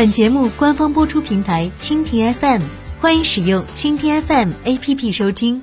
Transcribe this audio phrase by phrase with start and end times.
[0.00, 2.62] 本节目官方播出平台蜻蜓 FM，
[3.02, 5.62] 欢迎使用蜻蜓 FM APP 收听。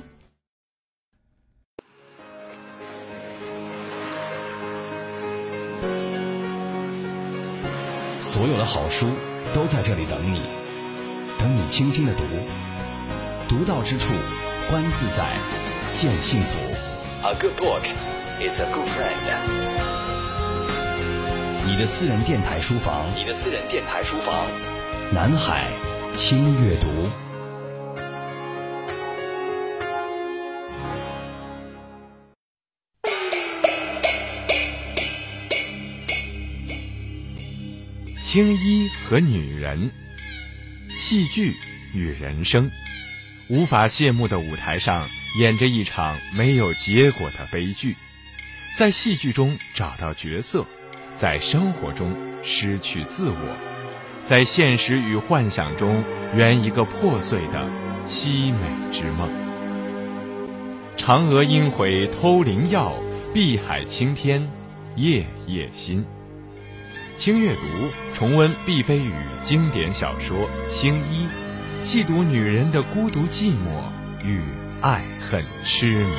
[8.20, 9.08] 所有的好书
[9.52, 10.40] 都在这里等你，
[11.36, 12.22] 等你轻轻的读，
[13.48, 14.12] 读到之处，
[14.70, 15.36] 观自在，
[15.96, 16.58] 见幸福。
[17.24, 17.82] A good book
[18.40, 19.67] is a good friend。
[21.68, 24.46] 你的私人电台书房，你的私人电台书房，
[25.12, 25.66] 南海
[26.14, 26.88] 轻阅读。
[38.22, 39.90] 青衣和女人，
[40.98, 41.54] 戏剧
[41.92, 42.70] 与人生，
[43.50, 45.06] 无法谢幕的舞台上
[45.38, 47.94] 演着一场没有结果的悲剧，
[48.74, 50.64] 在戏剧中找到角色，
[51.18, 52.14] 在生活中
[52.44, 53.56] 失去自我，
[54.22, 57.68] 在现实与幻想中圆一个破碎的
[58.04, 59.28] 凄美之梦。
[60.96, 62.94] 嫦娥应悔偷灵药，
[63.34, 64.48] 碧海青天
[64.94, 66.04] 夜夜心。
[67.16, 67.62] 轻阅读，
[68.14, 70.38] 重温毕飞宇经典小说
[70.68, 71.26] 《青衣》，
[71.84, 73.82] 细读女人的孤独寂寞
[74.24, 74.40] 与
[74.80, 76.12] 爱恨痴迷。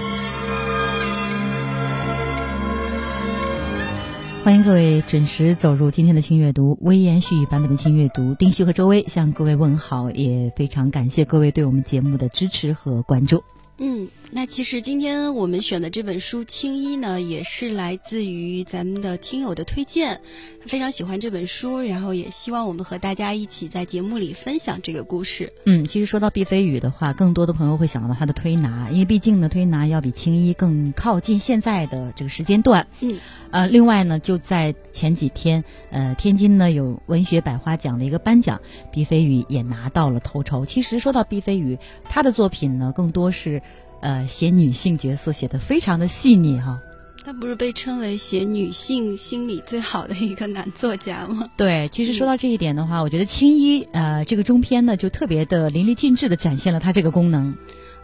[4.41, 8.33] 欢迎各位准时走入今天的新阅读，微言絮语版本的新阅读。
[8.35, 13.43] 丁旭和周薇向各位问好，也非常感谢各位对我们节目的支持和关注。
[13.81, 20.19] 嗯，那其实今天我们选的这本书《青衣》呢，也是来自于咱们的听友的推荐，
[20.61, 25.53] 他非常喜欢这本书，然后也希望我们和大家一起在节目里分享这个故事。
[25.65, 32.85] 嗯，其实说到毕飞宇的话，更多的朋友会想到他的推拿，因为毕竟呢，推拿要比青衣更靠近现在的这个时间段。
[32.99, 33.17] 嗯，
[33.51, 38.59] 呃，另外呢，就在前几天，呃，天津呢有文学百花奖的一个颁奖，
[38.91, 40.65] 毕飞宇也拿到了头筹。
[40.65, 43.61] 其实说到毕飞宇，他的作品呢，更多是。
[44.01, 46.79] 呃，写女性角色写的非常的细腻哈。
[47.23, 51.49] 他不是被称为写女性心理最好的一个男作家吗？
[51.57, 57.55] 对，其实说到这一点的话，我觉得青衣呃这个中篇呢，就特别的淋漓尽致的展现了他这个功能。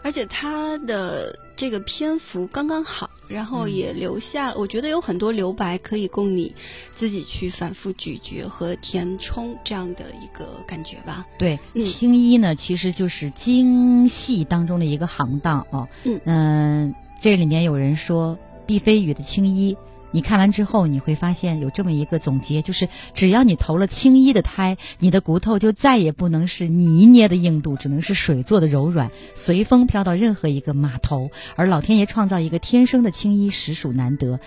[0.06, 6.54] 而且他的这个篇幅刚刚好，然后也留下，我觉得有很多留白可以供你
[6.94, 11.26] 自己去反复咀嚼和填充这样的一个感觉吧。
[11.36, 15.88] 对，青衣呢其实就是京戏当中的一个行当哦。
[16.24, 19.76] 嗯，这里面有人说毕飞宇的青衣。
[20.16, 31.28] 你看完之后，你会发现有这么一个总结，就是只要你投了青衣的胎，你的骨头就再也不能是泥捏的硬度，只能是水做的柔软，随风飘到任何一个码头。
[31.54, 34.40] 而老天爷创造一个天生的青衣，实属难得。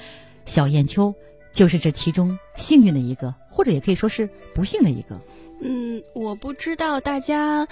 [0.43, 1.13] 小燕秋
[1.51, 5.21] 就是这其中幸运的一个，或者也可以说是不幸的一个。
[5.61, 7.67] 嗯，我不知道大家，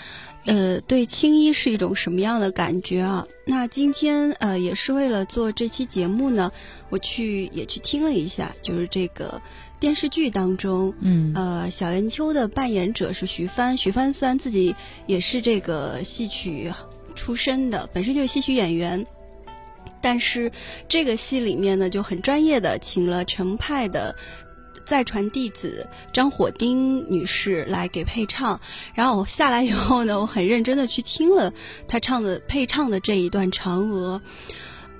[0.45, 3.25] 呃，对青衣是一种什么样的感觉啊？
[3.45, 6.51] 那今天呃，也是为了做这期节目呢，
[6.89, 9.41] 我去也去听了一下，就是这个
[9.79, 14.75] 电视剧当中，嗯，呃，小燕秋的扮演者是徐帆，徐帆虽然自己
[15.05, 16.73] 也是这个戏曲
[17.15, 19.07] 出身的，本身就是戏曲演员，
[20.01, 20.51] 但是
[20.89, 24.13] 这个戏里面呢，就很专业的请了程派的。
[24.87, 28.59] 再传弟子张火丁女士来给配唱，
[28.95, 31.53] 然后我下来以后呢，我很认真的去听了
[31.87, 34.21] 她唱的配唱的这一段嫦娥，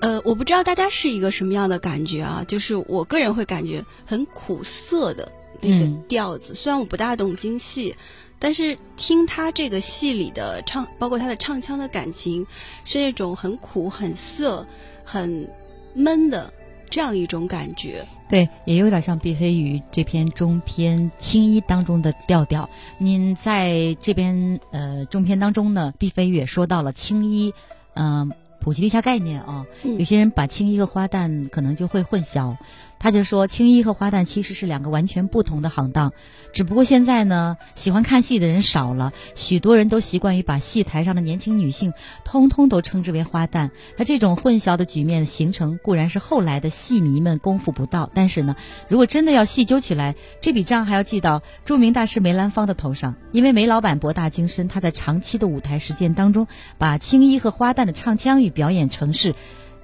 [0.00, 2.44] 呃，我不知道大家是一个什么样的感觉啊？
[2.46, 7.96] 就是我个人会感觉很苦涩的那个调子，虽然我不大懂京戏，
[8.38, 12.46] 但是听她这个戏里的唱，包括她的唱腔的感情，
[12.84, 14.66] 是那种很苦、很涩、
[15.02, 15.50] 很
[15.94, 16.52] 闷的
[16.90, 18.04] 这样一种感觉。
[18.28, 22.68] 对，也有点像毕飞宇这篇中篇青衣当中的调调。
[22.98, 27.52] 您在这边呃中篇当中呢，毕飞宇也说到了青衣，
[27.94, 29.64] 嗯，普及了一下概念啊。
[29.82, 32.54] 有些人把青衣和花旦可能就会混淆。
[32.98, 36.12] 他就说，青衣和花旦其实是两个完全不同的行当，
[36.52, 41.92] 只不过现在呢，喜欢看戏的人少了，许多人都习惯于把戏台上的年轻女性
[42.24, 43.70] 通通都称之为花旦。
[43.96, 48.56] 那这种混淆的局面形成，固然是后来的戏迷们功夫不到，但是呢，
[48.88, 59.34] 如果真的要细究起来，这笔账还要记到著名大师梅兰芳的头上，因为梅老板博大精深，他在长期的舞台实践当中，把青衣和花旦的唱腔与表演程式。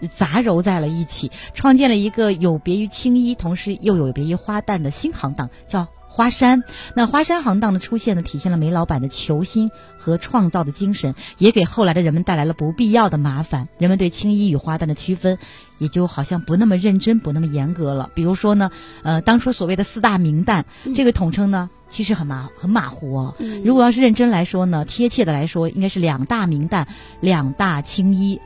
[0.06, 6.62] 杂糅在了一起，创建了一个有别于青衣，同时又有别于花旦的新行当，叫花山。
[6.94, 13.68] 那花山行当的出现呢，体现了梅老板的求新和创造的精神，也给后来的人们带来了不必要的麻烦。
[13.78, 15.38] 人们对青衣与花旦的区分，
[15.78, 18.10] 也就好像不那么认真、不那么严格了。
[18.14, 18.70] 比如说呢，
[19.02, 20.64] 呃，当初所谓的四大名旦，
[20.94, 23.34] 这个统称呢，其实很马很马虎哦。
[23.64, 26.86] 如果要是认真来说呢，贴切的来说，应该是两大名旦，
[27.20, 28.40] 两大青衣。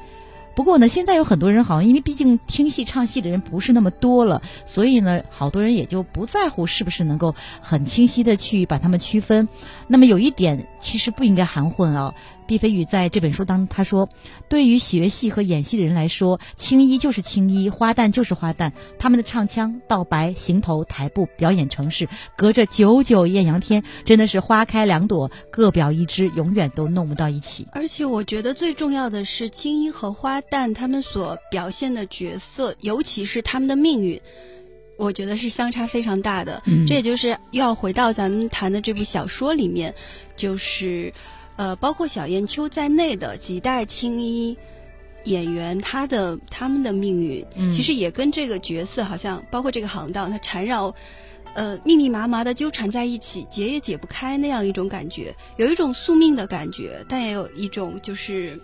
[0.59, 9.49] 不过呢，现在有很多人好像因为毕竟听戏唱戏的人不是那么多了，所以呢，好多人也就不在乎是不是能够很清晰的去把他们区分。
[9.87, 12.13] 那么有一点其实不应该含混啊。
[12.49, 14.09] 毕飞宇在这本书当中他说，
[14.49, 22.09] 对于学戏和演戏的人来说，青衣就是青衣，花旦就是花旦，他们的唱腔、道白、行头、台步、表演程式，
[22.39, 27.67] 隔着九九艳阳天，真的是花开两朵，各表一枝，永远都弄不到一起。
[27.73, 34.19] 而且我觉得最重要的是，青衣和花旦他们所表现的角色，尤其是他们的命运，
[34.97, 36.63] 我觉得是相差非常大的。
[36.65, 39.95] 嗯这也就是要回到咱们谈的这部小说里面，
[40.35, 41.13] 就是。
[41.59, 44.57] 呃，包括小燕秋在内的几代青衣
[45.25, 50.95] 演员，他的他们的命运，嗯其实也跟这个角色好像，包括这个行当，它缠绕，
[51.55, 58.59] 呃，密密麻麻的纠缠在一起，解也解不开那样一种感觉，有一种宿命的感觉，但也有一种就是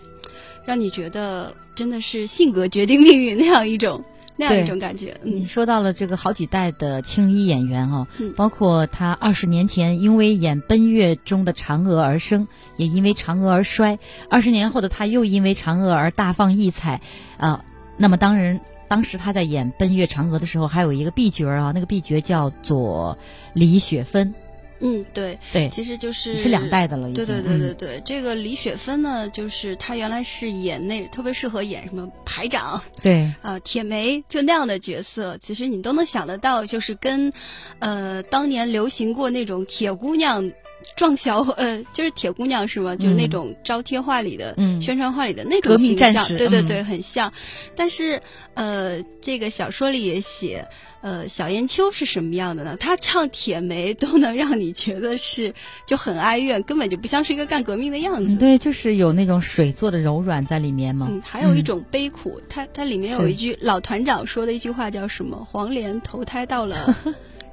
[0.64, 4.04] 让你觉得真的是性格决定命运那样一种
[4.36, 5.16] 那样一种感觉。
[5.22, 13.98] 你嗯说到了这个好几代的青衣演员哦、嗯包括他二十年前因为演《奔月》中的嫦娥而生，也因为嫦娥而衰；
[14.28, 17.00] 二十年后的他又因为嫦娥而大放异彩，
[17.36, 17.64] 啊、
[17.96, 23.18] 那么当然，当时他在演《奔月》嫦娥的时候，还有一个婢角儿啊，那个婢角叫做
[23.52, 24.34] 李雪芬，
[24.80, 27.10] 嗯，对，对，其实就是是两代的了。
[27.12, 37.32] 对对对对嗯对，这个李雪芬呢，就是她原来是演那特别适合演什么排长对， 啊、铁梅就那样的角色，其实你都能想得到，就是跟
[37.78, 40.52] 呃当年流行过那种铁姑娘。
[40.96, 42.94] 壮小 呃，就是铁姑娘是吗？
[42.96, 47.32] 就是那种招贴画里的、嗯宣传画里的那种形象，对对对，很像。
[47.76, 48.20] 但是
[48.54, 50.66] 呃，这个小说里也写，
[51.00, 52.76] 呃，小燕秋是什么样的呢？
[52.78, 55.54] 她唱铁梅都能让你觉得是
[55.86, 58.24] 就很哀怨，根本就不像是一个干革命的样子。
[58.28, 61.08] 嗯对，就是有那种水做的柔软在里面嘛。
[61.10, 65.46] 嗯，还有一嗯种悲苦，它它里面有一句老团长说的一句话叫什么？
[65.50, 66.96] 黄连投胎到了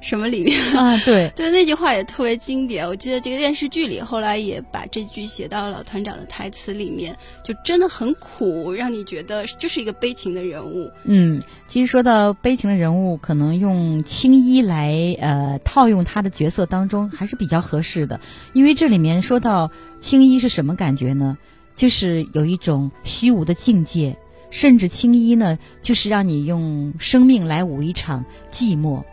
[0.02, 0.60] 什么里面？
[0.76, 2.86] 啊，对， 对，那句话也特别经典。
[2.86, 10.90] 我记得这个电视剧里后来也把这句写到了老团长的台词里面，就真的很苦，让你觉得就是一个悲情的人物。
[11.04, 18.20] 嗯，其实说到悲情的人物，可能用青衣来呃套用他的角色当中还是比较合适的，
[18.52, 19.70] 因为这里面说到
[20.00, 21.38] 青衣是什么感觉呢？
[21.74, 24.16] 就是有一种虚无的境界，
[24.50, 29.04] 甚至青衣呢，就是让你用生命来舞一场寂寞，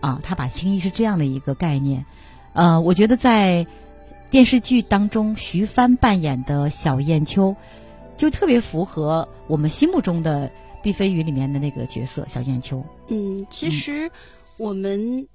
[0.00, 2.04] 啊，他把青衣是这样的一个概念，
[2.52, 3.66] 呃，我觉得在
[4.30, 7.56] 电视剧当中，徐帆扮演的小燕秋，
[8.16, 10.48] 就特别符合我们心目中的
[10.82, 12.84] 《毕飞宇》里面的那个角色小燕秋。
[13.08, 14.10] 嗯，其嗯实
[14.56, 15.26] 我们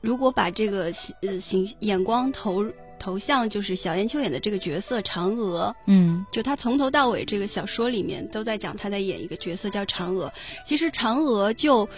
[0.00, 0.92] 如果把这个
[1.22, 2.64] 呃形眼光投
[2.98, 10.32] 投向就是小燕秋演的这个角色嫦娥，嗯就他从头到尾这个小说里面都在讲他在演一个角色叫嫦娥。
[10.64, 11.88] 其实嫦娥就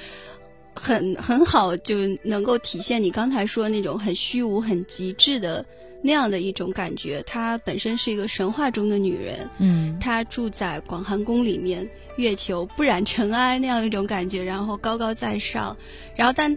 [0.76, 5.64] 很很好，就能够体现你刚才说那种很虚无、很极致的
[6.02, 7.23] 那样的一种感觉。
[7.26, 15.76] 她本身是一个神话中的女人，嗯她住在广寒宫里面，月球不染尘埃那样一种感觉，然后高高在上，
[16.14, 16.56] 然后但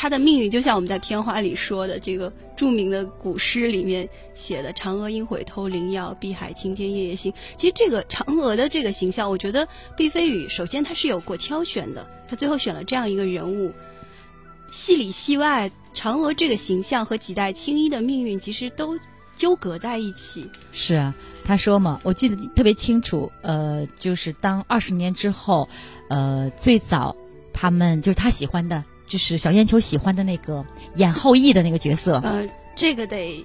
[0.00, 7.34] 他的命运就像我们在片花里说的这个著名的古诗里面写的“嫦娥应悔偷灵药，碧海青天夜夜心”。
[7.58, 13.72] 其实这个嫦娥的这个形象，我觉得毕飞宇首先他是有过挑选的，他最后选了这样一个人物。
[14.70, 18.96] 戏里戏外，嫦娥这个形象和几代青衣的命运其实都
[19.36, 20.48] 纠葛在一起。
[20.70, 25.68] 是啊，他说嘛，我记得特别清楚，呃，就是当二十年之后，
[26.08, 27.16] 呃，最早
[27.52, 32.46] 他们就是他喜欢的，就是小燕秋喜欢的那个演后羿的那个角色，呃，
[32.76, 33.44] 这个得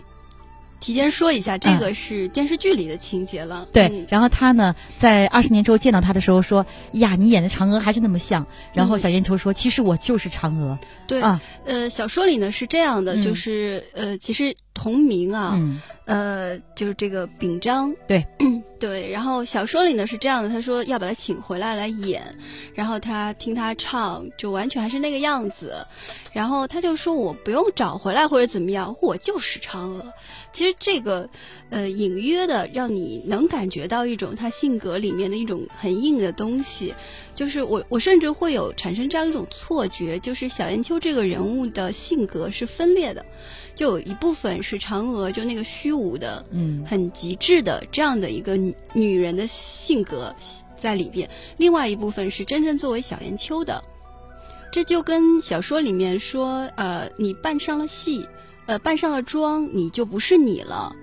[0.80, 3.66] 提前说一下，这个是电视剧里的情节了。
[3.72, 4.06] 对，嗯。
[4.10, 9.00] 然后他呢，在二十年之后见到他的时候说：“呀，你演的嫦娥还是那么像。”然后嗯。
[9.00, 10.78] 小燕秋说：“其实我就是嫦娥。
[11.08, 11.42] 对，啊。
[11.66, 13.22] 呃，小说里呢是这样的，嗯。
[13.22, 18.26] 就是呃，其实同名啊，嗯呃，就是这个秉章，对。
[18.80, 22.22] 对，然后小说里呢是这样的，他说要把他请回来来演，
[22.74, 25.88] 然后他听他唱，就完全还是那个样子，
[26.34, 30.12] 然后他就说我不用找回来或者怎么样，我就是嫦娥。
[30.52, 31.30] 其实这个，
[31.70, 36.94] 呃，隐约的让你能感觉到一种他性格里面的一种很硬的东西，
[37.34, 43.26] 就是我我甚至会有产生这样一种错觉，就是小燕秋这个人物的性格是分裂的，
[43.76, 50.36] 就有一部分是嫦娥，就那个虚无的，嗯，很极致的这样的一个女女人的性格
[50.82, 53.82] 在里边，另外一部分是真正作为小燕秋的，
[54.72, 58.28] 这就跟小说里面说，呃，你扮上了戏。
[58.66, 60.96] 呃，扮上了妆，你就不是你了，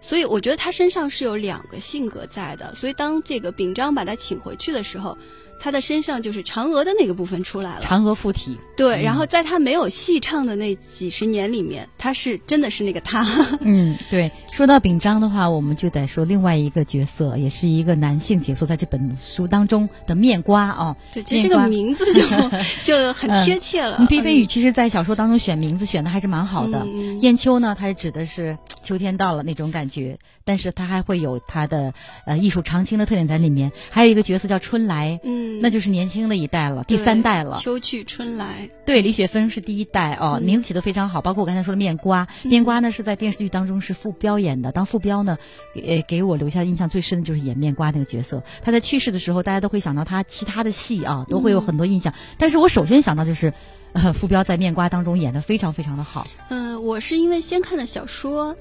[0.00, 2.74] 所以我觉得他身上是有两个性格在的。
[2.74, 5.16] 所以当这个秉章把他请回去的时候。
[5.60, 8.58] 他的身上就是嫦娥的那个部分出来了，嫦娥附体。
[8.76, 13.26] 对，然后在他没有戏唱的那几十年里面，他是真的是那个他。
[13.60, 14.30] 嗯，对。
[14.52, 20.96] 说到秉章的话，我们就得说另外一个角色，也是一个男性角色，在这本书当中的面瓜哦。
[21.12, 22.22] 对，其实这个名字就
[22.84, 24.06] 就很贴切了。
[24.08, 26.86] 毕飞宇其实，在小说当中选名字选的还是蛮好的。
[27.20, 31.94] 燕秋呢，它指的是秋天到了那种感觉，但是它还会有它的
[32.26, 33.72] 呃艺术常青的特点在里面。
[33.90, 35.18] 还有一个角色叫春来。
[35.24, 35.47] 嗯。
[35.60, 37.58] 那就是年轻的一代了，第三代了。
[37.60, 41.20] 秋去春来，对，李雪芬是第一代哦，名字起的非常好。
[41.20, 44.72] 包括我刚才说的面瓜，面瓜呢是在电视剧当中是傅彪演的。
[44.72, 45.38] 当傅彪呢，
[45.74, 48.42] 给，给我留下印象最深的就是演面瓜那个角色。
[48.62, 52.14] 他在去世的时候，大家都会想到他其他的戏啊，都会有很多印象。
[52.38, 53.52] 但是我首先想到就是，
[53.92, 56.26] 呃，傅彪在面瓜当中演的非常非常的好。
[56.48, 58.56] 嗯，我是因为先看的小说，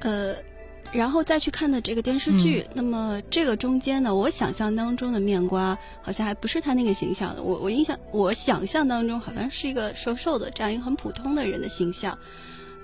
[0.00, 0.34] 呃。
[0.92, 7.42] 然后再去看的这个电视剧，那么这个中间呢，我想象当中的面瓜好像还不是他那个形象的。
[7.42, 12.18] 我我印象我想象当中好像是一个瘦瘦的这样一个很普通的人的形象，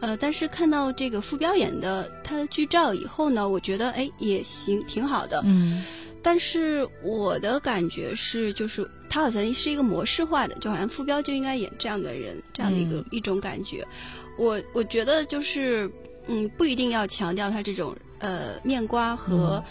[0.00, 5.40] 呃，但是看到这个傅彪演的他的剧照以后呢，我觉得哎也行挺好的。
[5.44, 5.82] 嗯，
[6.23, 13.87] 但是我的感觉是，就是他好像是一个模式化的，就好像傅彪就应该演这样的人，这样的一个一种感觉。
[14.37, 15.90] 我我觉得就是。
[16.26, 19.62] 嗯，不一定要强调他这种呃面瓜和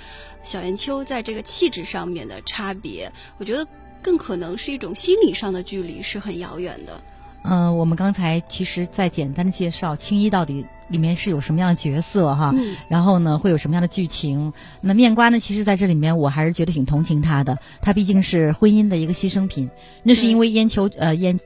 [0.43, 3.65] 小岩秋在这个气质上面的差别，我觉得
[4.01, 7.01] 更可能是一种心理上的距离是很遥远的。
[7.43, 10.65] 嗯，我们刚才其实在简单的介绍青衣到底。
[10.91, 12.53] 里面是有什么样的角色哈？
[12.89, 14.51] 然后呢，会有什么样的剧情？
[14.81, 15.39] 那面瓜呢？
[15.39, 17.57] 其实在这里面，我还是觉得挺同情他的。
[17.81, 19.69] 他毕竟是婚姻的一个牺牲品。
[20.03, 21.39] 那是因为燕秋呃燕，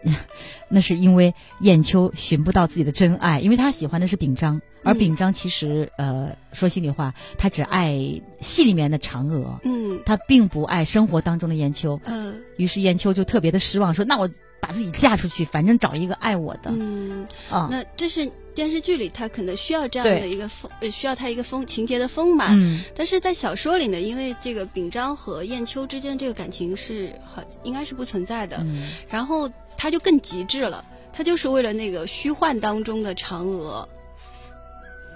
[0.67, 7.93] 那是因为燕秋 寻不到自己的真爱，因为他喜欢的是秉章，而秉章其实呃说心里话，他只爱
[8.41, 12.01] 戏里面的嫦娥，嗯，他并不爱生活当中的燕秋。
[12.05, 14.27] 嗯，于是燕秋就特别的失望，说：“那我
[14.65, 18.31] 把自己嫁出去，反正找一个爱我的。”嗯啊，那这是。
[18.55, 22.57] 电视剧里他可能需要这样的一个丰，呃，需要他一个丰情节的丰满。
[22.57, 28.55] 嗯，但是在小说里呢，因为这个秉章和燕秋之间这个感情是好，应该是不存在的。
[28.61, 33.89] 嗯，然后他就更极致了，他就是为了那个虚幻当中的嫦娥，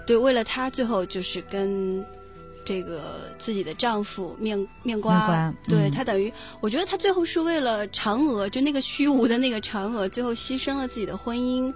[0.06, 2.04] 对，为了他最后就是跟
[2.64, 11.72] 这个自己的丈夫面面瓜，对他等于，我觉得他最后是为了嫦娥，就那个虚无的那个嫦娥，最后牺牲了自己的婚姻。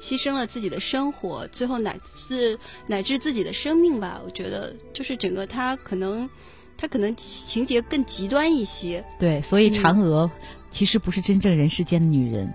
[0.00, 4.22] 牺牲了自己的生活，最后乃至乃至自己的生命吧。
[4.24, 6.30] 我觉得，就是整个他可能，
[6.76, 9.04] 他可能情节更极端一些。
[9.18, 10.30] 对，所以嫦娥
[10.70, 12.54] 其实不是真正人世间的女人。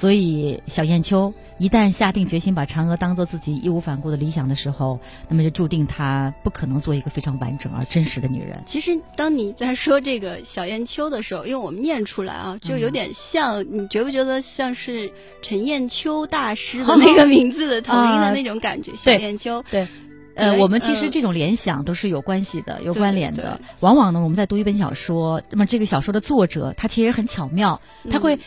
[0.00, 8.62] 所以，小燕秋一旦下定决心把嫦娥当做自己义无反顾的理想的时候，那么就注定她不可能做一个非常完整而真实的女人。
[8.64, 18.94] 其实，当你在说这个小燕秋的时候，因为我们念出来啊，就有点像，你觉不觉得像是陈燕秋大师的 那个名字的同音的那种感觉？
[18.96, 19.86] 小燕秋，对，
[20.34, 23.60] 呃，我们其实这种联想都是有关系的，有关联的。
[23.80, 28.38] 往往呢，我们在读一本小说，那么这个小说的作者他其实很巧妙，他会。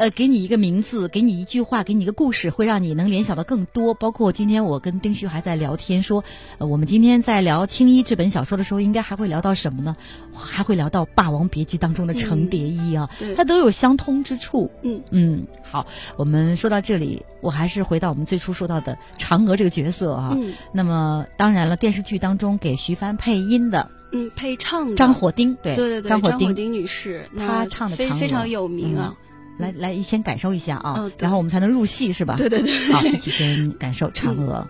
[0.00, 3.92] 呃，给你一个名字，给你一句话，给你一个故事，会让你能联想到更多。
[3.92, 6.24] 包括今天我跟丁旭还在聊天，说，
[6.56, 9.94] 呃，我们今天在聊《青衣》这本小说的时候，应该还会聊到什么呢？
[10.32, 14.70] 还会聊到《霸王别姬》当中的程蝶衣啊，它都有相通之处。
[14.82, 20.34] 嗯嗯，好，我们说到这里，我还是回到我们最初说到的嫦娥这个角色啊。
[20.34, 20.54] 嗯。
[20.72, 29.14] 那么，当然了，电视剧当中给徐帆配音的，嗯，配唱的张火丁，对对对，张火丁女士，她唱的非非常有名啊。
[29.60, 32.34] 来来，先感受一下啊，然后我们才能入戏，是吧？
[32.36, 34.66] 对对对，好，一起先感受嫦娥。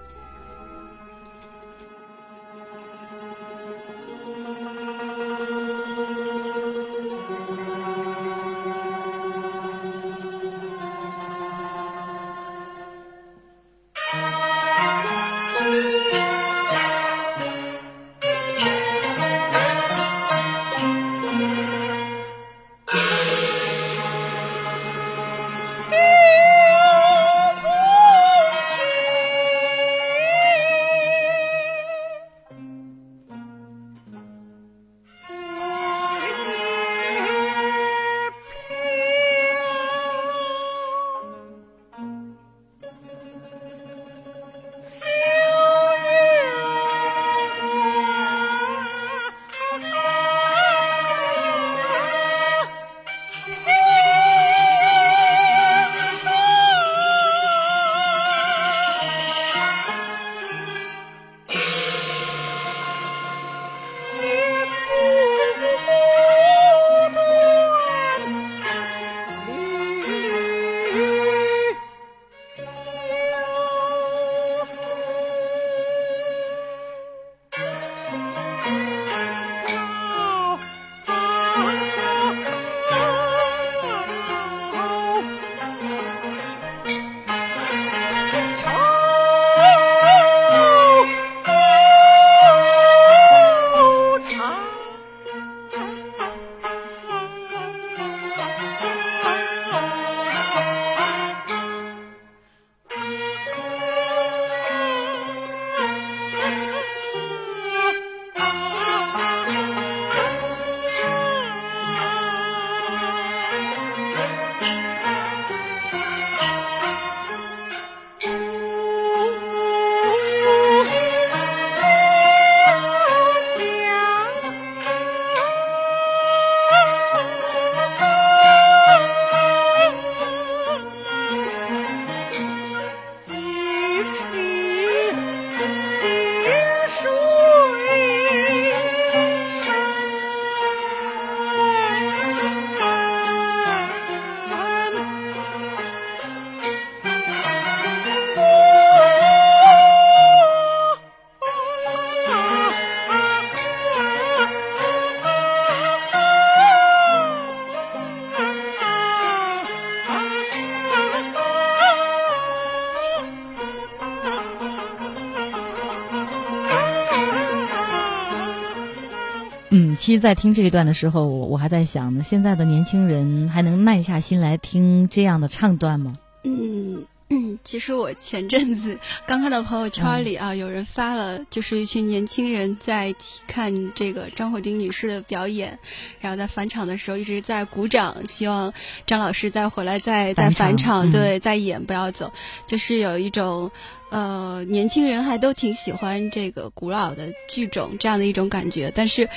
[170.21, 176.17] 在听这一段的时候，我我还在想呢，现在的年轻人还能耐下心来听这样的唱段吗？
[176.45, 177.05] 嗯。
[177.33, 183.15] 嗯，其实我前阵子刚看到朋友圈里啊，有人发了，就是一群年轻人在
[183.47, 185.79] 看这个张火丁女士的表演，
[186.19, 188.73] 然后在返场的时候一直在鼓掌，希望
[189.07, 192.33] 张老师再回来，再再返场，对，再演不要走，
[192.67, 193.71] 就是有一种。
[194.11, 199.29] 呃，年轻人还都挺喜欢这个古老的剧种这样的一种感觉，但是，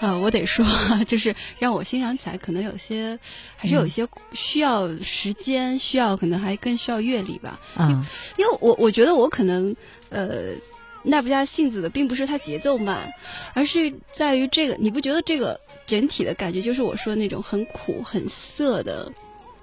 [0.00, 0.64] 呃，我得说，
[1.04, 3.18] 就是让我欣赏起来可能有些，
[3.56, 7.58] 还是有些需要时间，需要可能还更需要阅历吧。
[7.74, 9.74] 啊，因为我我觉得我可能
[10.10, 10.54] 呃
[11.02, 13.12] 耐不下性子的，并不是它节奏慢，
[13.52, 19.12] 而是在于这个，你不觉得这个整体的感觉就是我说那种很苦很涩的。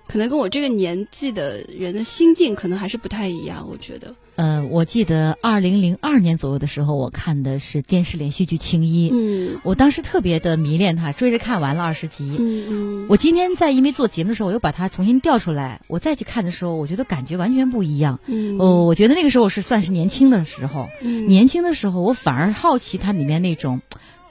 [0.07, 4.15] 可能跟我这个年纪的人的心境可能还是不太一样，我觉得。
[4.35, 13.07] 呃，我记得二零零二年左右的时候，我看的是电视连续剧《青衣》，嗯，我当时特别的迷恋它，追着看完了二十集，嗯嗯。
[13.09, 18.19] 我今天在因为做节目的时候，我又把它重新调出来，我再去看的时候，我觉得感觉完全不一样。
[18.27, 23.81] 嗯，哦，我觉得那个时候是算是年轻的时候，年轻的时候我反而好奇它里面那种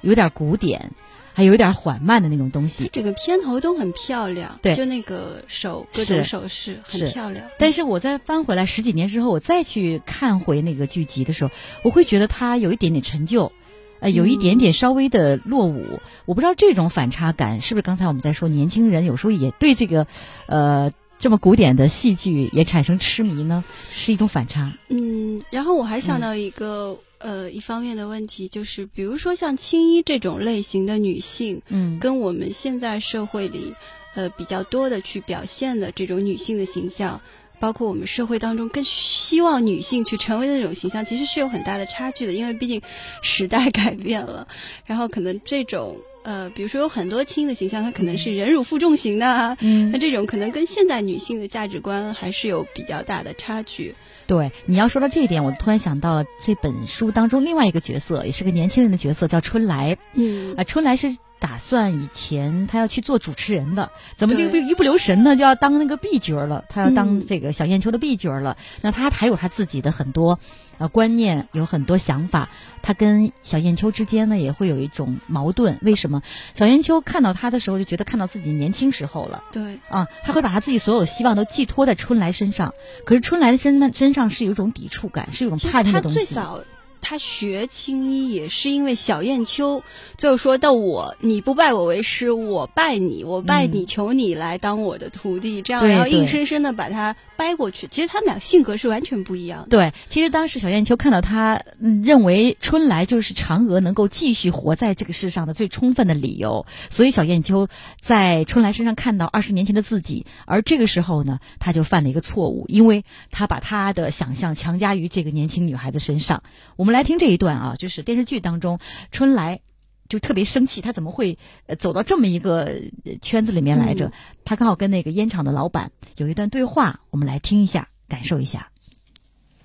[0.02, 0.92] 有点古典。
[1.36, 7.46] 还有一点缓慢的那种东西，整个片头都很漂亮，对，就那个手各种手势很漂亮。
[7.58, 11.50] 但是我再翻回来十几年之后，我再去看回那个剧集的时候，
[11.82, 13.52] 我会觉得它有一点点陈旧，
[14.00, 16.00] 呃，有一点点稍微的落伍。
[16.24, 20.06] 我不知道这种反差感是不是刚才我们在说年轻人有时候也对这个，
[20.46, 23.62] 呃，这么古典的戏剧也产生痴迷呢？
[23.90, 24.72] 是一种反差。
[24.88, 26.98] 嗯，然后我还想到一个。
[27.18, 33.74] 呃，一方面的问题就是，比如说像青衣这种类型的女性，嗯，跟我们现在社会里，
[34.14, 37.20] 呃，比较多的去表现的这种女性的形象，
[37.58, 42.32] 包括我们社会当中更希望女性去成为的那种形象，其实是有很大的差距的。
[42.32, 42.82] 因为毕竟
[43.22, 44.46] 时代改变了，
[44.84, 53.94] 然后可能这种呃，比如说有很多轻的形象，她可能是忍辱负重型的，嗯，那这种可能跟现代女性的价值观还是有比较大的差距。
[54.26, 59.96] 对，你要说到这一点，我突然想到了这本书当中另外一个角色，也是个年轻人的角色，叫春来。
[60.14, 66.64] 嗯，啊，春来是打算以前他要去做主持人的，怎么就一不留神呢，就要当那个 B 角了？
[66.68, 68.56] 他要当这个小燕秋的 B 角了。
[68.80, 70.38] 那他还有他自己的很多。
[70.78, 72.50] 呃，观念有很多想法，
[72.82, 75.78] 他跟小燕秋之间呢也会有一种矛盾。
[75.80, 76.20] 为什么？
[76.54, 79.42] 小燕秋看到他的时候就觉得看到自己年轻时候了。
[79.52, 82.74] 对啊，他会把他自己所有的希望都寄托在春来身上，
[83.06, 86.18] 可是春来的身身上是有一种抵触感，是有种怕的东西。
[86.18, 86.60] 最早。
[87.08, 89.84] 他学青衣也是因为小燕秋，
[90.16, 97.86] 最后说到我，你不拜我为师，我拜你，我拜你，求你来当我的徒弟，这样然后硬生生的把他掰过去。
[97.86, 99.68] 其实他们俩性格是完全不一样的。
[99.68, 101.62] 对，其实当时小燕秋看到他，
[102.02, 107.68] 认为春来就是嫦娥能够继续活在这个世上的最充分的理由，所以小燕秋
[108.00, 116.42] 在春来身上看到二十年前的自己，而这个时候呢，他就犯了一个错误，因为他把他的想象强加于这个年轻女孩子身上。
[116.74, 118.78] 我们来听这一段啊，就是电视剧当中，
[119.10, 119.60] 春来
[120.08, 121.38] 就特别生气，他怎么会
[121.78, 122.82] 走到这么一个
[123.22, 124.12] 圈子里面来着？
[124.44, 128.70] 他刚好跟那个烟厂的老板有一段对话，我们来听一下，感受一下。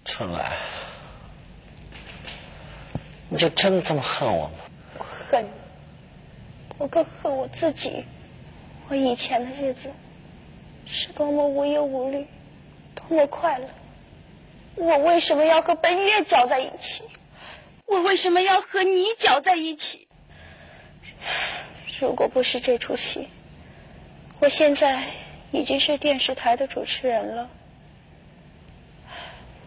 [0.04, 0.58] 春来，
[3.30, 4.54] 你就真的这么恨我吗？
[4.98, 5.50] 我恨你，
[6.80, 8.04] 我更恨我自己。
[8.90, 9.90] 我以前的日子
[10.86, 12.26] 是多么无忧无虑，
[12.96, 13.70] 多么快乐。
[14.76, 17.04] 我为什么要和本月搅在一起？
[17.92, 20.08] 我为什么要和你搅在一起？
[22.00, 23.28] 如果不是这出戏，
[24.40, 25.08] 我现在
[25.52, 27.50] 已经是电视台的主持人了。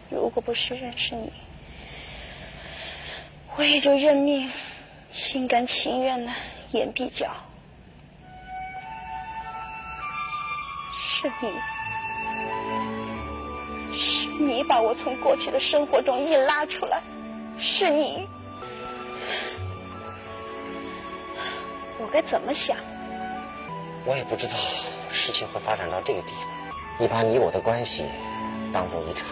[0.09, 1.31] 如果不是认识你，
[3.57, 4.51] 我也就认命，
[5.11, 6.31] 心甘情愿的
[6.71, 7.31] 演壁角。
[11.11, 11.53] 是你。
[13.95, 17.03] 是你把我从过去的生活中硬拉出来，
[17.57, 18.27] 是你，
[21.97, 22.77] 我该怎么想？
[24.05, 24.53] 我也不知道
[25.09, 26.35] 事情会发展到这个地步。
[26.99, 28.03] 你把你我的关系
[28.71, 29.27] 当做一场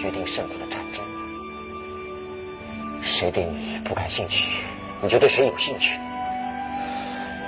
[0.00, 1.04] 决定胜负的战争，
[3.02, 4.64] 谁对你不感兴趣，
[5.00, 5.96] 你就对谁有兴趣。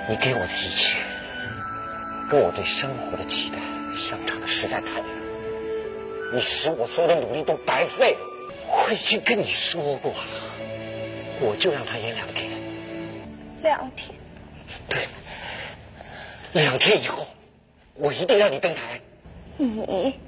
[0.09, 0.97] 你给我的一切，
[2.31, 3.59] 跟我对生活的期待
[3.93, 5.05] 相差的实在太远。
[6.33, 8.28] 你使我所有的努力都白费了。
[8.71, 10.19] 我已经跟你说过了，
[11.41, 12.51] 我就让他演两天。
[13.63, 14.15] 两天。
[14.89, 15.09] 对，
[16.53, 17.27] 两天以后，
[17.95, 19.01] 我一定让你登台。
[19.57, 20.19] 你，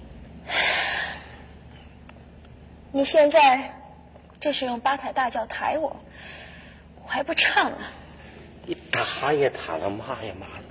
[2.93, 3.79] 你现在
[4.41, 5.97] 就是用八抬大轿抬我，
[7.03, 7.77] 我还不唱呢。
[8.67, 10.65] 你打也打了，骂也骂了，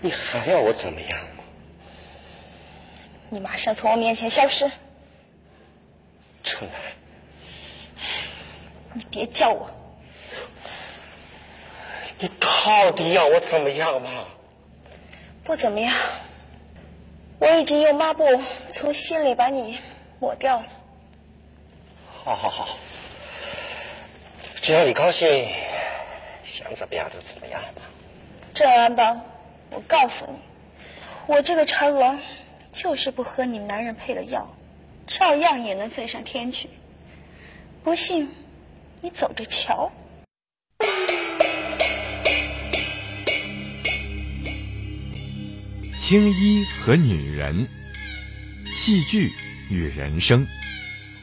[0.00, 1.18] 你还要我怎么样？
[3.28, 4.70] 你马上从我面前消失！
[6.42, 6.94] 春来，
[8.94, 9.70] 你别叫我！
[12.18, 14.24] 你到底要我怎么样嘛？
[15.44, 15.94] 不怎么样，
[17.38, 18.24] 我已经用抹布
[18.68, 19.78] 从心里把你
[20.18, 20.66] 抹掉了。
[22.24, 22.68] 好好好，
[24.56, 25.48] 只要你高兴，
[26.44, 27.82] 想怎么样就怎么样吧。
[28.52, 29.20] 郑安邦，
[29.70, 30.38] 我告诉你，
[31.26, 32.18] 我这个嫦娥。
[32.72, 34.48] 就是不喝你男人配的药，
[35.08, 36.70] 照样也能飞上天去。
[37.82, 38.32] 不信，
[39.02, 39.90] 你走着瞧。
[45.98, 47.66] 青衣和女人，
[48.74, 49.32] 戏剧
[49.70, 50.46] 与人生，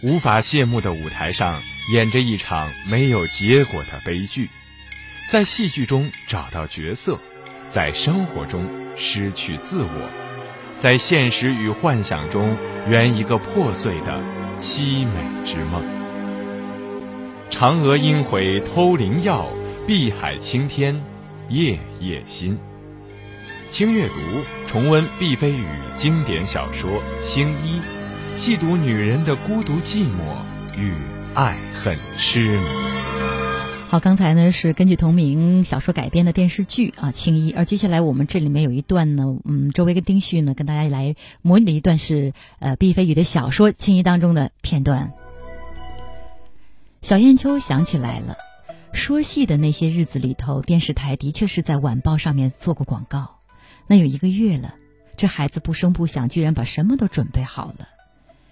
[0.01, 1.61] 无法谢幕的舞台上
[1.93, 4.49] 演着一场没有结果的悲剧，
[5.29, 7.19] 在戏剧中找到角色，
[7.67, 10.09] 在生活中失去自我。
[10.77, 12.55] 在现实与幻想中
[12.87, 14.19] 圆一个破碎的
[14.57, 15.96] 凄美之梦。
[17.49, 19.47] 嫦娥应悔偷灵药，
[19.87, 21.01] 碧海青天
[21.49, 22.57] 夜夜心。
[23.69, 24.15] 轻阅读，
[24.67, 26.89] 重温毕飞宇经典小说
[27.21, 27.79] 《青衣》，
[28.37, 30.93] 细读女人的孤独寂寞与
[31.33, 32.65] 爱恨痴迷。
[33.89, 45.13] 好，刚才呢是根据同名小说改编的电视剧啊《青衣》，而接下来我们这里面有一段呢，嗯，周围跟丁旭呢跟大家来模拟的一段是呃毕飞宇的小说《青衣》当中的片段。
[47.07, 48.35] 小燕秋想起来了，
[48.91, 53.39] 说戏的那些日子里头，电视台的确是在晚报上面做过广告。
[53.87, 54.75] 那有一个月了，
[55.15, 57.87] 这孩子不声不响，居然把什么都准备好了。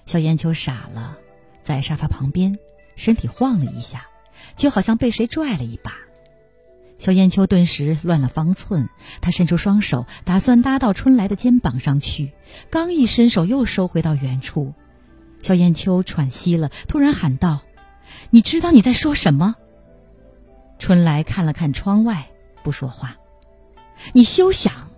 [0.06, 1.18] 小燕秋傻了，
[1.62, 2.58] 在沙发旁边，
[2.96, 4.06] 身体晃了一下。
[4.56, 5.92] 就好像被谁拽了一把，
[6.98, 8.88] 小燕秋顿时乱了方寸。
[9.20, 12.32] 她伸出双手，打算搭到春来的肩膀上去，
[12.70, 14.74] 刚一伸手，又收回到原处。
[15.42, 17.64] 小燕秋喘息了，突然喊道
[18.36, 19.56] ：“你知道你在说什么？”
[20.78, 22.28] 春来看了看窗外，
[22.66, 23.16] 不说话。
[24.12, 24.90] 你休想！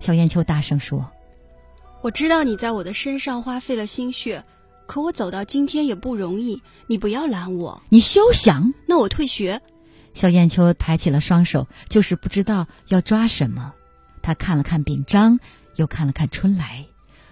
[0.00, 1.12] 小燕秋大声说
[2.00, 4.42] ：“我知道你在我的身上花费了心血。”
[4.88, 7.82] 可我走到今天也不容易，你不要拦我。
[7.90, 8.72] 你休想！
[8.86, 9.60] 那我退学。
[10.14, 13.74] 小燕秋抬起了双手，就是不知道要抓什么。
[14.22, 15.38] 他看了看秉章，
[15.76, 16.86] 又看了看春来，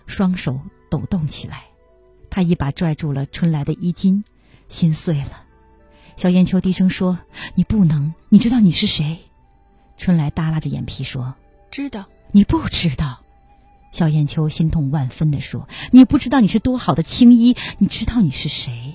[0.07, 1.63] 双手抖动起来。
[2.29, 4.23] 他一把拽住了春来的衣襟，
[4.69, 5.43] 心碎了。
[6.17, 7.19] 小燕秋低声说
[7.55, 9.19] ：“你不能，你知道你是谁？”
[9.99, 11.35] 春来耷拉着眼皮说
[11.71, 13.21] ：“知道。”你不知道。
[13.93, 18.95] 小燕秋心痛万分地说：“你不知道你是多好的青衣，你知道你是谁？”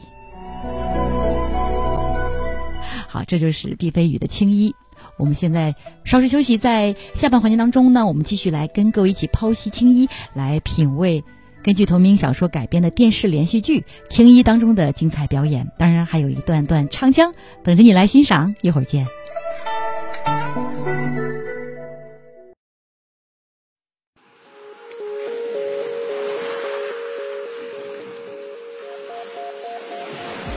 [3.07, 4.75] 好，这就是毕飞宇的青衣。
[5.17, 11.23] 我们现在稍事休息，在下半环节当中呢，我们继续来跟各位一起剖析青衣，来品味
[11.63, 15.71] 根据同名小说改编的电视连续剧《青衣》当中的精彩表演。
[15.77, 18.55] 当然，还有一段段唱腔等着你来欣赏。
[18.61, 19.05] 一会儿见。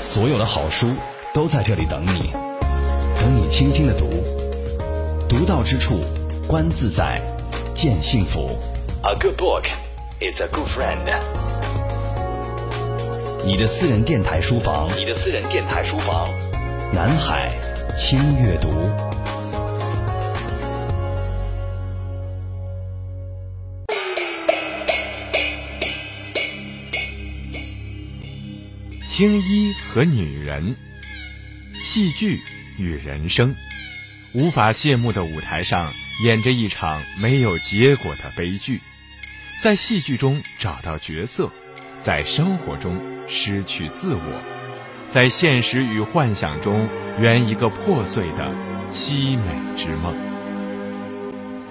[0.00, 0.88] 所有的好书
[1.32, 2.30] 都在这里等你，
[3.18, 4.08] 等你轻轻的读，
[5.28, 6.00] 读到之处，
[6.46, 7.20] 观自在，
[7.74, 8.50] 见幸福。
[9.02, 9.64] A good book
[10.24, 11.04] is a good friend。
[13.44, 16.26] 你的私人电台书房，你的私人电台书房，
[16.94, 17.52] 南海
[17.94, 18.88] 轻阅读。
[29.06, 30.74] 青衣和女人，
[31.82, 32.40] 戏剧
[32.78, 33.54] 与人生，
[34.32, 35.92] 无法谢幕的舞台上
[36.24, 38.80] 演着一场没有结果的悲剧，
[39.62, 41.50] 在戏剧中找到角色，
[41.98, 44.42] 在生活中失去自我，
[45.08, 46.86] 在现实与幻想中
[47.18, 48.52] 圆一个破碎的
[48.90, 50.14] 凄美之梦。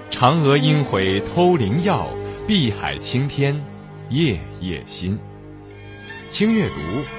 [0.10, 2.08] 嫦娥应悔偷灵药，
[2.48, 3.64] 碧海青天
[4.10, 5.20] 夜夜心。
[6.30, 6.76] 轻阅读，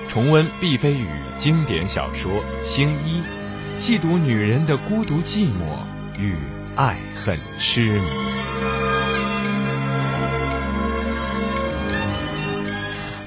[0.09, 3.21] 重温毕飞宇经典小说《青衣》，
[3.79, 5.79] 细读女人的孤独寂寞
[6.19, 6.35] 与
[6.75, 8.54] 爱恨痴迷。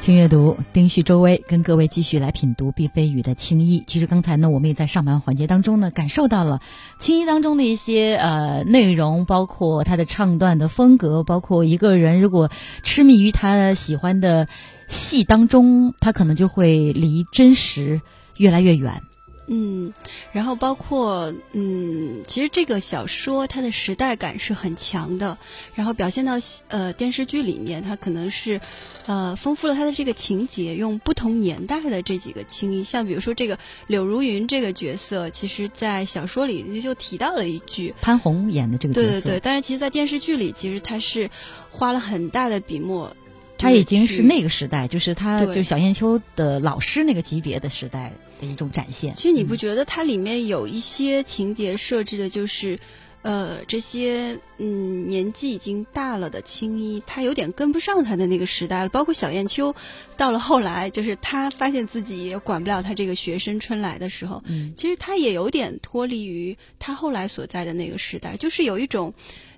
[0.07, 3.81] 听阅读，丁旭、周薇跟各位继续来品读毕飞宇的《青衣》。
[3.85, 6.61] 其实刚才呢，我们也在上半环节当中呢，感受到了
[7.03, 12.49] 《青衣》当中的一些呃内容，包括他的唱段的风格，包括一个人如果
[12.83, 14.47] 痴迷于他喜欢的。
[14.87, 17.99] 戏当中，他可能就会离真实
[18.37, 19.01] 越来越远。
[19.47, 19.93] 嗯，
[20.33, 25.37] 然后包括嗯，其实这个小说它的时代感是很强的，
[25.73, 26.33] 然后表现到
[26.67, 28.59] 呃电视剧里面，它可能是
[29.05, 33.57] 呃丰富了它的这个情节，用不同年代的这几个青衣，像比如说这个
[33.87, 41.29] 柳如云这个角色，其实在小说里就提到了一句潘虹演的这个角色，对对对，但是其实，在电视剧里，其实他是
[41.71, 43.15] 花了很大的笔墨。
[43.57, 49.15] 他已经是那个时代，就是他就小燕秋的老师那个级别的时代的一种展现。
[49.15, 52.79] 其实你不觉得它里面有一些情节设置的，就是，
[53.21, 58.89] 呃，这些嗯年纪已经大了的青衣，他有点跟不上他的那个时代了。
[58.89, 59.75] 包括小燕秋，
[60.15, 69.13] 到了后来，就是他发现自己也管不了他这个学生春来的时候，嗯，其实他也有点脱离于他后来所在的那个时代，就是有一种。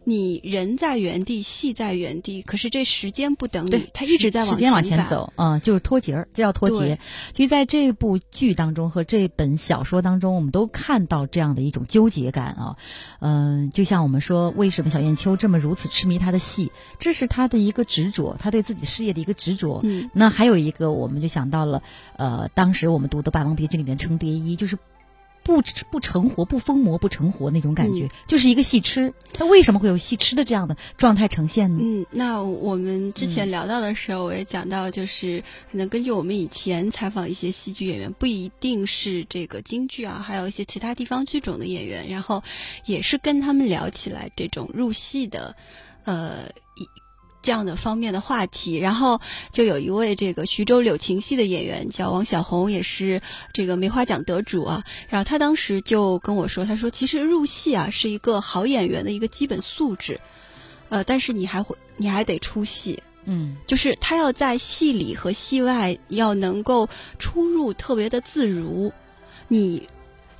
[0.09, 6.99] 你人在原地，戏在原地，可是这时间不等你，他一直在往时间往前走，嗯，就是脱节儿，这叫脱节。
[7.31, 12.75] 其实，在这部剧当中和这本小说当中，我们都看到这样的一种纠结感啊，
[13.19, 19.81] 嗯，就像我们说，为什么小燕秋这么如此痴迷他的戏，这是他的一个执着，他对自己事业的一个执着。
[19.83, 21.83] 嗯，那还有一个，我们就想到了，
[22.17, 24.77] 呃，当时我们读的《霸王别姬》里面程蝶衣，就是。
[25.49, 29.11] 不不成活，不疯魔不成活那种感觉，就是一个戏痴。
[29.33, 31.79] 他为什么会有戏痴的这样的状态呈现呢？
[31.81, 42.43] 嗯，那我们之前聊到的时候，我也讲到，就是可能根据我们以前采访一些戏剧演员，不一定是这个京剧啊，还有一些其他地方剧种的演员，然后
[42.85, 45.55] 也是跟他们聊起来这种入戏的，
[46.03, 46.51] 呃。
[47.41, 49.21] 这样的方面的话题，然后
[49.51, 53.21] 就有一位这个徐州柳琴戏的演员叫王小红，也是
[53.53, 54.81] 这个梅花奖得主啊。
[55.07, 60.19] 然后他当时就跟我说，他说其实入戏啊是一个好演员的一个基本素质，
[60.89, 68.91] 呃，但是你还会你还得出戏，嗯，就是他要在戏里和戏外要能够出入特别的自如。
[69.47, 69.87] 你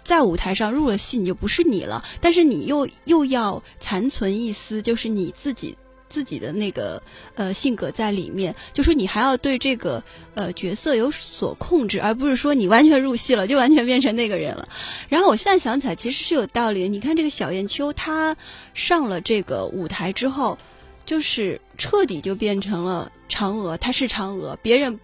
[0.03, 5.77] 在舞台上入了戏，你就不是你了，但是你又又要残存一丝，就是你自己。
[6.09, 7.01] 自己的那个
[7.35, 14.67] 呃性格在里面，就说你还要对这个呃角色有所控制，而不是说你完全入戏了就完全变成那个人了。
[15.07, 16.87] 然后我现在想起来，其实是有道理的。
[16.87, 18.35] 你看这个小燕秋，她
[18.73, 20.57] 上了这个舞台之后，
[21.05, 24.99] 就是彻底就变成了嫦娥，她是嫦娥，别人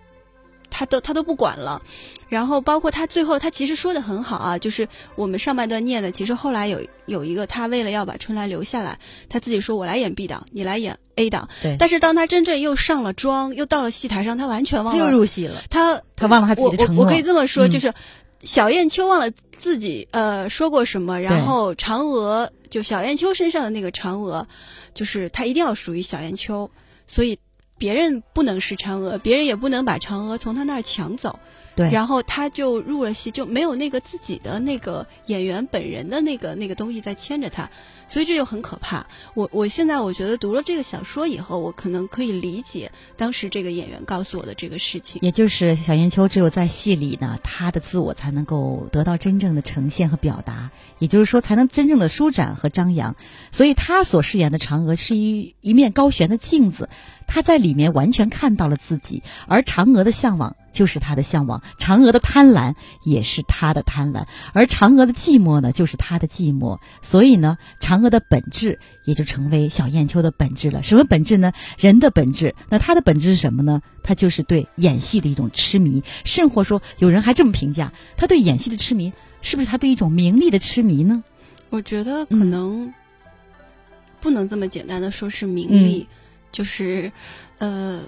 [0.70, 1.82] 她都他都不管了。
[2.28, 9.00] 然后包括他最后，他其实说的很好啊，就是我们上半段念的，其实后来有有一个他为了要把春来留下来，
[9.30, 11.48] 他自己说我来演 B 档，你来演 A 档。
[11.62, 11.78] 对。
[11.78, 15.00] 但是当他真正又上了妆，又到了戏台上，他完全忘了。
[15.00, 15.62] 他又入戏了。
[15.70, 17.06] 他他忘了他自己的承诺。
[17.06, 17.94] 我可以这么说，就是
[18.42, 24.48] 小燕秋忘了自己呃说过什么，然后嫦娥就小燕秋身上的那个嫦娥，
[24.96, 26.72] 就是他一定要属于小燕秋，
[27.06, 27.38] 所以
[27.78, 31.40] 别人不能是嫦娥，别人也不能把嫦娥从他那儿抢走。
[31.76, 37.70] 对，然后他就入了戏，就没有那个自己的那个演员本人的那个那个东西在牵着他，
[38.08, 39.08] 所以这就很可怕。
[39.34, 45.20] 我我现在我觉得读了这个小说以后，我可能可以理解当时这个演员告诉我的这个事情。
[45.22, 53.18] 也就是小燕秋只有在戏里呢，他的自我才能够得到真正的呈现和表达，也就是说才能真正的舒展和张扬。
[53.52, 56.90] 所以他所饰演的嫦娥是一一面高悬的镜子。
[57.28, 66.78] 他在里面完全看到了自己，而嫦娥的向往就是他的向往，嫦娥的贪婪也是他的贪婪，而嫦娥的寂寞呢，就是他的寂寞。
[67.02, 70.84] 所以呢，嫦娥的本质也就成为小燕秋的本质了。
[70.84, 71.54] 什么本质呢？
[71.80, 72.54] 人的本质。
[72.70, 73.82] 那他的本质是什么呢？
[74.04, 81.24] 他就是对演戏的一种痴迷，甚或说，有人还这么评价，他对演戏的痴迷，是不是他对一种名利的痴迷呢？
[81.70, 82.94] 我觉得可能
[84.20, 86.06] 不能这么简单的说是名利。
[86.52, 87.12] 就是，
[87.58, 88.00] 呃，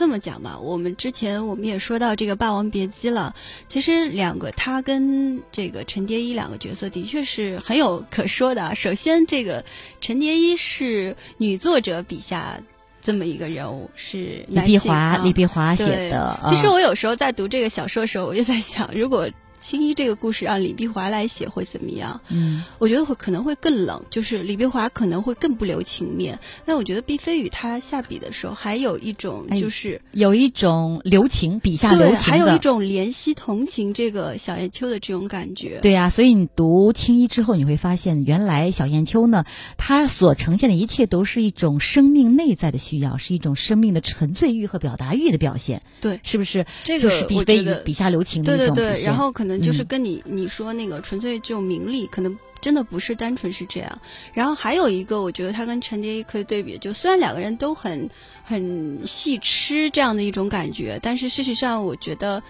[0.00, 0.58] 这么讲吧。
[0.58, 3.34] 我们之前我们也说到这个《霸王别姬》了。
[3.68, 8.74] 其实两个他跟这个陈蝶衣两个角色的确是很有可说的。
[8.74, 9.62] 首先，这个
[10.00, 12.58] 陈蝶衣是女作者笔下
[13.02, 16.40] 这么一个人物，是李碧华，李碧华写的。
[16.48, 19.28] 其实我有时候在读这个小说的时候，我就在想，如果。
[19.60, 22.20] 青衣这个故事让李碧华来写会怎么样？
[22.30, 26.38] 嗯，我觉得会可能会更冷，就是李碧华可能会更不留情面。
[26.64, 35.78] 但我觉得毕飞宇他下笔的时候还有一种就是有一种留情，笔下留情还有一种怜惜同情这个小燕秋的这种感觉。
[35.82, 39.44] 对呀，所以你读青衣之后，你会发现原来小燕秋呢，
[39.76, 45.82] 他所呈现的一切都是一种生命内在的需要，是一种生命的沉醉欲和表达欲的表现。
[46.00, 46.64] 对，是不是？
[46.82, 49.49] 这个是毕飞宇笔下留情的一种对对对，然后可能。
[49.58, 54.00] 就是跟你你说那个纯粹就名利，可能真的不是单纯是这样。
[54.34, 58.10] 然后还有一个，我觉得他跟陈蝶衣可以对比，就虽然两个人都很
[58.42, 62.42] 很戏痴这样的一种感觉，但是事实上，我觉得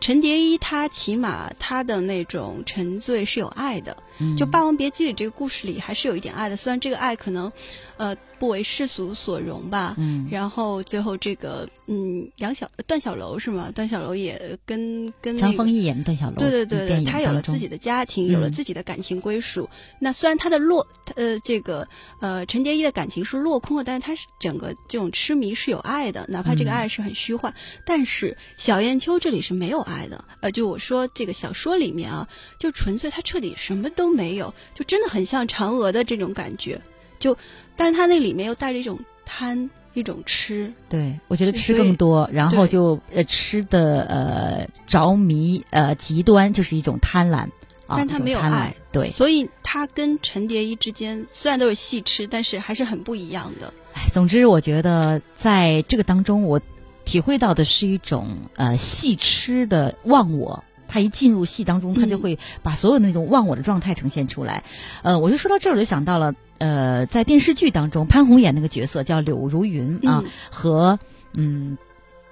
[0.00, 7.50] 陈蝶衣他起码他的那种沉醉是有爱的，嗯就《霸王别姬》里这个故事里还是有一点爱的，虽然这个爱可能，
[7.96, 9.94] 呃，不为世俗所容吧。
[9.98, 13.70] 嗯然后最后这个，嗯，杨小段小楼是吗？
[13.74, 19.68] 段小楼也跟跟那个张丰毅演的段小楼，对对对对，他有了自己的家庭，有了嗯自己的感情归属。
[19.98, 21.86] 那虽然他的落，呃，这个
[22.20, 27.52] 呃，陈蝶衣的感情是落空了，但是他是整个这种痴迷是有爱的，哪怕这个嗯爱是很虚幻。
[27.84, 36.80] 但是小燕秋这里是没有爱的，呃，就我说这个小说里面啊，就纯粹他彻底什么都没有，就真的很像嫦娥的这种感觉。
[37.18, 37.36] 就，
[37.76, 40.72] 但是他那里面又带着一种贪，一种吃。
[40.88, 47.48] 对，我觉得吃更多，然后就呃吃的呃着迷呃极端，就是一种贪婪
[47.86, 53.72] 啊，但他没有爱，对，所以他跟陈蝶衣之间虽然都是戏痴，但是还是很不一样的。
[53.94, 56.60] 哎，总之我觉得在这个当中，我
[57.06, 60.62] 体会到的是一种呃戏痴的忘我。
[60.96, 64.64] 他一进入戏当中，他就嗯会把所有的那种忘我的状态呈现出来。
[65.02, 70.98] 呃，我就说到这儿，我就想到了，呃，在电视剧当中，潘虹演那个角色叫柳如云啊，嗯和
[71.34, 71.76] 嗯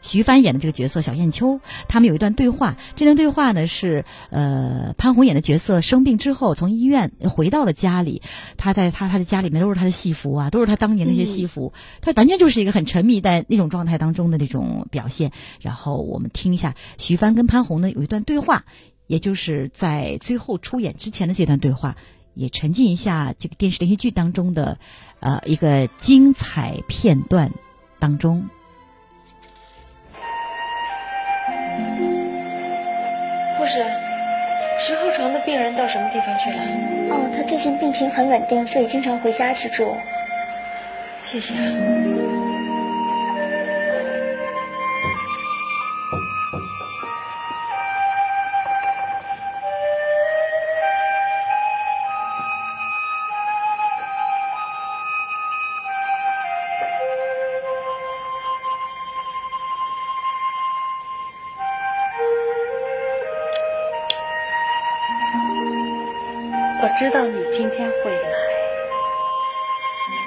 [0.05, 2.77] 徐帆演的这个角色小燕秋，他们有一段对话。
[2.95, 8.21] 这段对话呢是呃潘虹演的角色生病之后从医院回到了家里，
[8.59, 15.33] 他在他他的家里面都是他的戏服啊，都是他当年那些戏服，他完全就是一个很沉迷在那种状态当中的那种表现。
[15.61, 18.67] 然后我们听一下徐帆跟潘虹呢有一段对话，
[19.07, 21.97] 也就是在最后出演之前的这段对话。
[22.37, 24.79] 也沉浸一下这个电视连续剧当中的，
[25.21, 27.53] 呃，一个精彩片段
[28.01, 28.49] 当中。
[33.57, 33.85] 护士，
[34.81, 36.59] 十号床的病人到什么地方去了？
[37.11, 39.97] 哦，他最近病情很稳定，所以经常回家去住。
[41.25, 41.55] 谢谢。
[41.55, 42.44] 我
[66.99, 68.29] 知道你今天会来，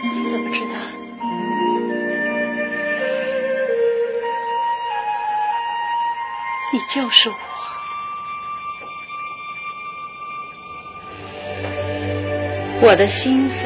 [0.03, 0.75] 你怎么知道？
[6.73, 7.35] 你就是我。
[12.81, 13.65] 我的心思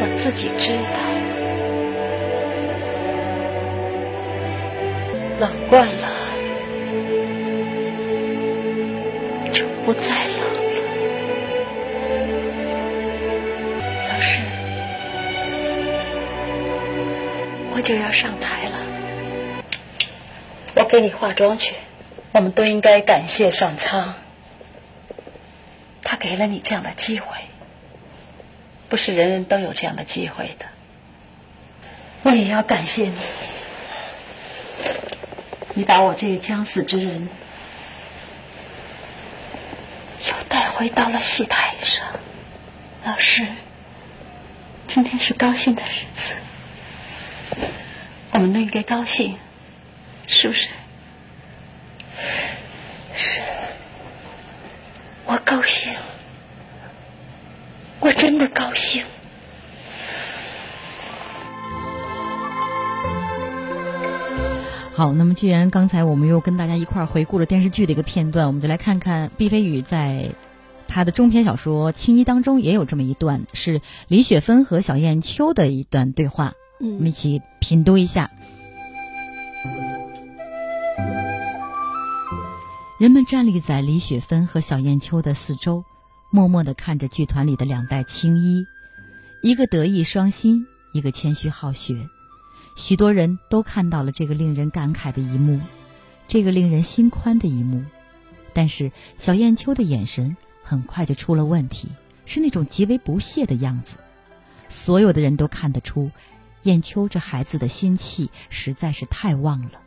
[0.00, 0.98] 我自己知道，
[5.40, 6.08] 冷惯了
[9.52, 10.25] 就不再
[18.16, 18.78] 上台了。
[20.74, 21.74] 我给你化妆去，
[22.32, 24.14] 我们都应该感谢上苍，
[26.02, 27.28] 他给了你这样的机会，
[28.88, 30.66] 不是人人都有这样的机会的。
[32.22, 33.14] 我也要感谢你，
[35.74, 37.28] 你把我这个将死之人
[40.26, 42.04] 又带回到了戏台上。
[43.04, 43.46] 老师，
[44.86, 46.15] 今天是高兴的日子，
[48.36, 49.34] 我们都应该高兴。
[50.28, 50.66] 是不是？
[53.14, 53.40] 是，
[55.24, 55.92] 我高兴，
[58.00, 59.04] 我真的高兴。
[64.94, 70.32] 好，那么既然刚才我们又跟大家一块儿回顾了电视剧的一个片段，我们就来看看毕飞宇在
[70.88, 78.30] 他的中篇小说《青衣》当中也有这么一段，是李雪芬和小燕秋的一段对话，我们一，起品读一下。
[82.98, 85.84] 人们站立在李雪芬和小燕秋的四周，
[86.30, 88.64] 默默地看着剧团里的两代青衣，
[89.42, 92.08] 一个德艺双馨，一个谦虚好学。
[92.74, 95.60] 许多人都看到了这个令人感慨的一幕，
[96.28, 97.82] 这个令人心宽的一幕。
[98.52, 101.88] 但是小燕秋的眼神很快就出了问题，
[102.26, 103.96] 是那种极为不屑的样子。
[104.68, 106.10] 所有的人都看得出，
[106.66, 109.80] 燕秋这孩子的心气实在是太旺了，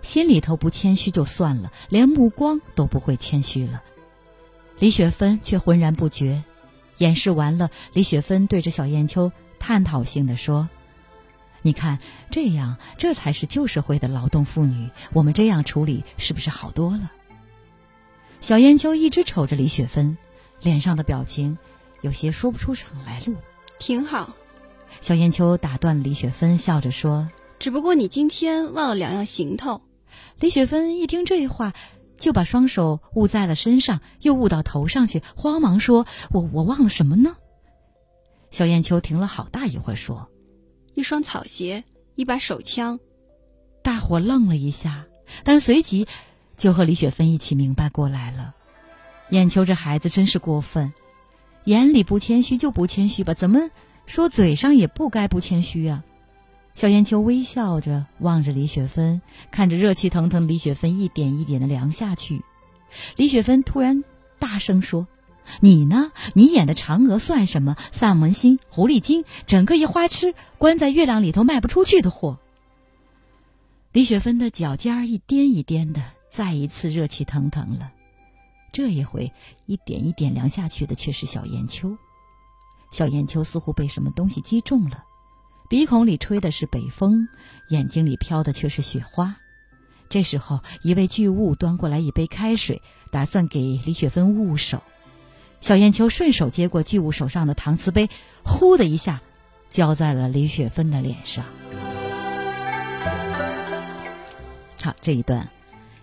[0.00, 3.82] 心里头不谦虚就算了，连目光都不会谦虚了。
[4.78, 6.42] 李雪芬却浑然不觉。
[6.98, 10.68] 演示完了，李雪芬对着小燕秋探讨性的说。
[11.60, 11.98] 你看，
[12.30, 14.88] 这样这才是旧社会的劳动妇女。
[15.12, 17.12] 我们这样处理，是不是好多了？
[18.40, 20.16] 小燕秋一直瞅着李雪芬，
[20.60, 21.58] 脸上的表情
[22.00, 23.36] 有些说不出场来路。
[23.78, 24.34] 挺好。
[25.00, 27.28] 小燕秋打断了李雪芬，笑着说
[27.58, 29.82] 只不过你今天忘了两样行头。
[30.38, 31.72] ：“李雪芬一听这话，
[32.16, 37.36] 就把双手捂在了身上，又捂到头上去，慌忙说：“我我忘了什么呢？”
[38.50, 40.28] 小燕秋停了好大一会儿，说
[40.94, 41.84] ：“一双草鞋，
[42.14, 43.00] 一把手枪。”
[43.82, 45.06] 大伙愣了一下，
[45.42, 46.06] 但随即
[46.56, 48.54] 就和李雪芬一起明白过来了。
[49.30, 50.92] 燕秋这孩子真是过分，
[51.64, 53.70] 眼里不谦虚就不谦虚吧，怎么
[54.06, 56.04] 说嘴上也不该不谦虚啊？
[56.74, 62.42] 小燕秋微笑着望着李雪芬，看着热气腾腾的李雪芬一点一点的凉下去。
[63.16, 64.04] 李雪芬突然
[64.38, 65.06] 大声说
[65.60, 66.12] ：“你呢？
[66.34, 67.76] 你演的嫦娥算什么？
[67.90, 72.38] 丧门星、狐狸精，整个一花痴，关在月亮里头卖不出去的货。”
[73.92, 77.92] 李雪芬的脚尖儿一颠一颠的，再一次热气腾腾了。
[78.72, 79.30] 这一回，
[79.66, 81.98] 一点一点凉下去的却是小燕秋。
[82.92, 85.02] 小燕秋似乎被什么东西击中了。
[85.68, 87.26] 鼻孔里吹的是北风，
[87.70, 89.34] 眼睛里飘的却是雪花。
[90.10, 94.82] 这时候，一位巨物端过来一杯开水，打算给李雪芬捂手。
[95.62, 98.10] 小燕秋顺手接过巨物手上的搪瓷杯，
[98.44, 99.22] 呼的一下，
[99.70, 101.46] 浇在了李雪芬的脸上。
[104.82, 105.48] 好，这一段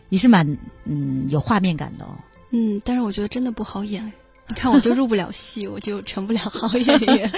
[0.09, 2.17] 也是蛮嗯有画面感的哦。
[2.51, 4.11] 嗯，但是我觉得真的不好演。
[4.50, 7.32] 你看，我就入不了戏，我就成不了好演员。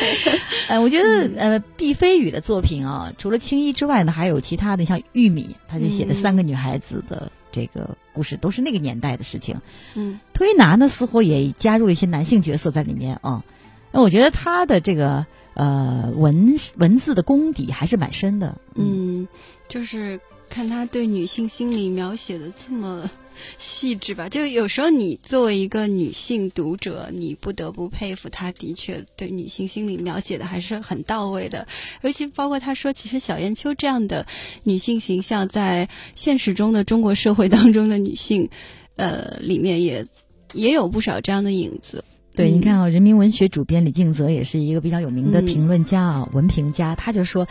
[0.70, 9.59] 呃， 我觉得呃，毕飞宇的作品啊，除了青衣之外呢，还有其他的，像玉米，他就写的三个女孩子的这个故事，都是那个年代的事情。
[9.93, 13.43] 嗯，推拿呢，似乎也加入了一些男性角色在里面啊。
[13.91, 18.57] 那我觉得他的这个呃文文字的功底还是蛮深的。
[18.76, 19.28] 嗯，
[19.68, 20.18] 就是
[20.51, 23.09] 看他对女性心理描写的这么。
[23.57, 31.65] 细致吧，就有时候你作为一个女性读者，你不得不佩服他，的确对女性心理描写的还是很到位的。
[32.01, 34.27] 尤其包括他说，其实小燕秋这样的
[34.63, 38.47] 女性形象，在现实中的中国社会当中的女性，
[38.95, 40.05] 呃，里面也
[40.53, 42.03] 也有不少这样的影子。
[42.35, 47.47] 对，你看啊，人民文学主编李敬泽也是一个比较有名的评论家啊，文评家，他就说，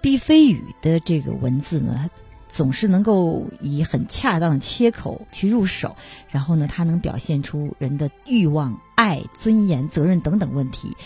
[0.00, 2.08] 毕飞宇的这个文字呢。
[2.54, 5.96] 总是能够以很恰当的切口去入手，
[6.30, 10.96] 然后呢，它能表现出人的欲望、爱、尊严、责任等等问题，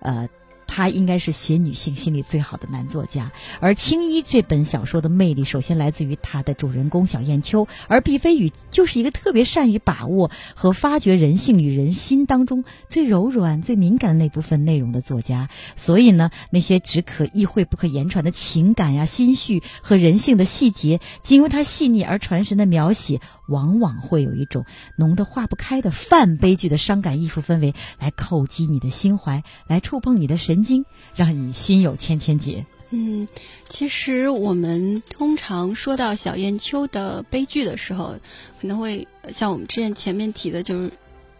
[0.00, 0.28] 呃。
[0.66, 15.48] 他应该是写女性心理最好的男作家，而《青衣》这本小说的魅力，首先来自于他的主人公小燕秋，而毕飞宇就是一个特别善于把握和发掘人性与人心当中最柔软、最敏感的那部分内容的作家。
[15.76, 24.64] 所以呢，那些只可意会不可言传的情感呀、心绪和人性的细节，经由他细腻而传神的描写，往往会有一种
[24.96, 30.55] 浓得化不开的泛悲剧的伤感艺术氛围，来叩击你的心怀，来触碰你的神。
[30.56, 32.64] 曾经让你心有千千结。
[32.88, 33.28] 嗯，
[33.68, 38.14] 其实我们通常说到小燕秋的悲剧的时候，
[38.58, 40.90] 可能会像我们之前前面提的，就是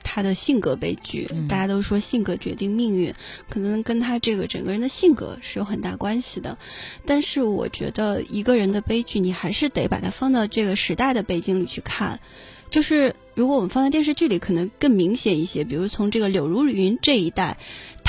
[0.02, 1.26] 他的性格悲剧。
[1.48, 3.14] 大家都说性格决定命运，
[3.48, 6.58] 可能跟他这个整个人的性格是有很大关系的。
[7.06, 12.20] 但是我觉得一个人的悲剧，你还是得把它放到这个时代的背景里去看。
[12.68, 15.64] 就是如果我们放在电视剧里，可能更明显一些。
[15.64, 17.56] 比如从这个柳如云这一代。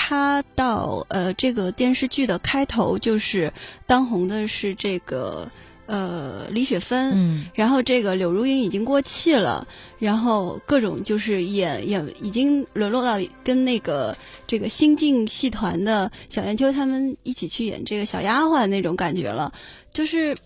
[0.09, 3.51] 他到呃，这个电视剧的开头就是
[3.85, 5.51] 当红的是这个
[5.85, 9.67] 呃李雪芬，嗯，然后这个柳如云已经过气了，
[9.99, 19.51] 然后各种就是演演已经沦落到跟那个这个新晋戏团的小燕秋他们一起去演这个小丫鬟那种感觉了，
[19.91, 20.37] 就是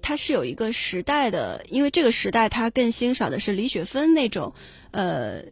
[0.00, 4.54] 他是有一个时代的，因为这个时代他更欣赏的是李雪芬那种
[4.92, 5.42] 呃。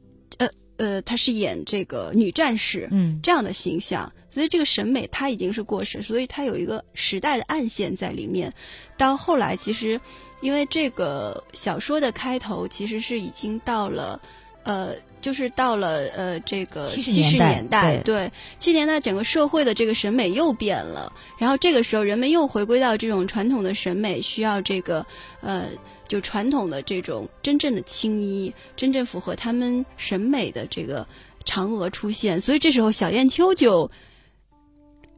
[0.77, 8.53] 呃，她是演这个女战士，嗯，这样的形象，所以这个审美她已经是过时，所以她有一个时代的暗线在里面。
[8.97, 10.01] 到后来，其实
[10.41, 14.21] 因为这个小说的开头其实是已经到了，
[14.65, 25.07] 呃，就是到了呃这个七十年代，对，七十年代整个社会的这个审美又变了，然后这个时候人们又回归到这种传统的审美，需要这个
[25.41, 25.69] 呃。
[26.09, 31.07] 就传统的这种真正的青衣，真正符合他们审美的这个
[31.45, 33.91] 嫦娥出现，所以这时候小燕秋就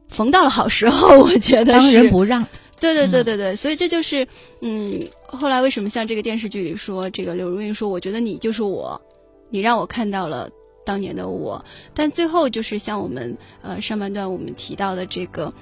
[0.07, 2.45] 逢到了好时候，我觉得当仁不让。
[2.79, 4.27] 对对对对对，所以这就是
[4.61, 9.01] 嗯，后来为什么像这个电视剧里说，这个柳如云说，我觉得你就是我，
[9.49, 10.49] 你让我看到了
[10.85, 11.63] 当年的我，
[11.93, 15.53] 但最后就是像我们呃上半段我们提到的这个。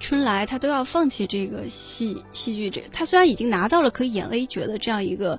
[0.00, 5.38] 春来他都要放弃这个戏戏剧这，他虽然已经拿到了可以演 A 角的这样一个。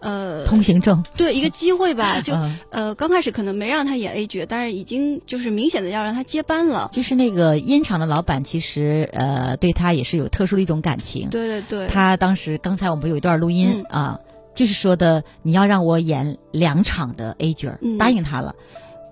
[0.00, 6.88] 呃，通行证对一个机会吧， 就嗯呃刚开始可能没让他演 A 角，但是已经就是明显的要让他接班了。
[6.92, 11.28] 就是那个烟厂的老板，其实呃对他也是有特殊的一种感情。
[11.30, 14.20] 对对对，他当时刚才我们有一段录音、啊，
[14.54, 18.54] 就是说的你要让我演两场的 A 角，嗯答应他了。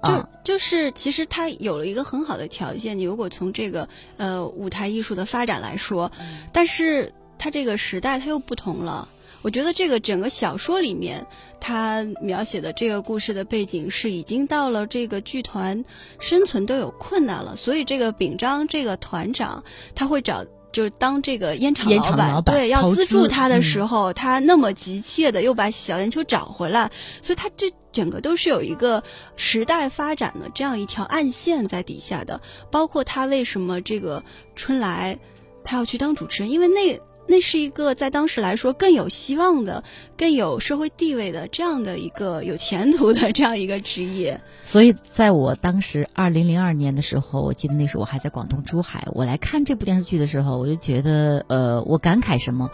[0.07, 6.11] 啊，就就是其实他有了一个很好的条件，你如果从这个呃舞台艺术的发展来说，
[6.53, 9.09] 但是它这个时代它又不同了。
[9.43, 11.25] 我觉得这个整个小说里面，
[11.61, 15.85] 他描写的这个故事的背景是已经到了这个剧团
[16.19, 19.63] 生存都有困难了，所以这个秉章这个团长
[19.95, 20.45] 他会找。
[20.77, 26.91] 就是当这个烟厂烟老板对要资助他的嗯时候，他那么急切的又把小烟球找回来，
[27.23, 29.03] 所以他这整个都是有一个
[29.37, 32.43] 时代发展的这样一条暗线在底下的。
[32.71, 34.23] 包括他为什么这个
[34.55, 35.19] 春来
[35.65, 39.83] 他要去当主持人，因为那那是一个在当时来说更有希望的、
[40.17, 44.41] 更有社会地位的这样的一个有前途的这样一个职业。
[44.65, 52.71] 所以在我当时二零零二年的时候，我记得那时候我还在广东珠海，我来看这部电视剧的时候，我就觉得，呃，我感慨什么？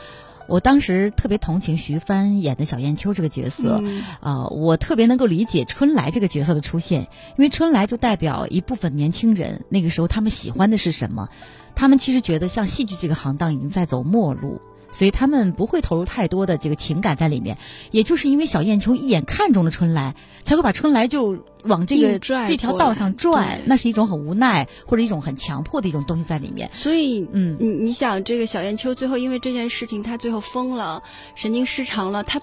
[0.49, 7.03] 我当时特别同情徐帆演的小燕秋这个角色，嗯啊、我特别能够理解春来这个角色的出现，
[7.39, 11.29] 因为春来就代表一部分年轻人，那个时候他们喜欢的是什么？
[11.75, 14.61] 他们其实觉得像戏剧这个行当已经在走末路，
[14.93, 17.59] 所以他们不会投入太多的这个情感在里面。
[17.91, 20.15] 也就是因为小燕秋一眼看中了春来，
[20.45, 26.71] 才会把春来就往这个拽这条道上拽，那是一种很无奈或者一种很强迫的一种东西在里面。
[26.73, 31.03] 所以，嗯你你想，这个小燕秋最后因为这件事情，他最后疯了，
[31.35, 32.41] 神经失常了，他。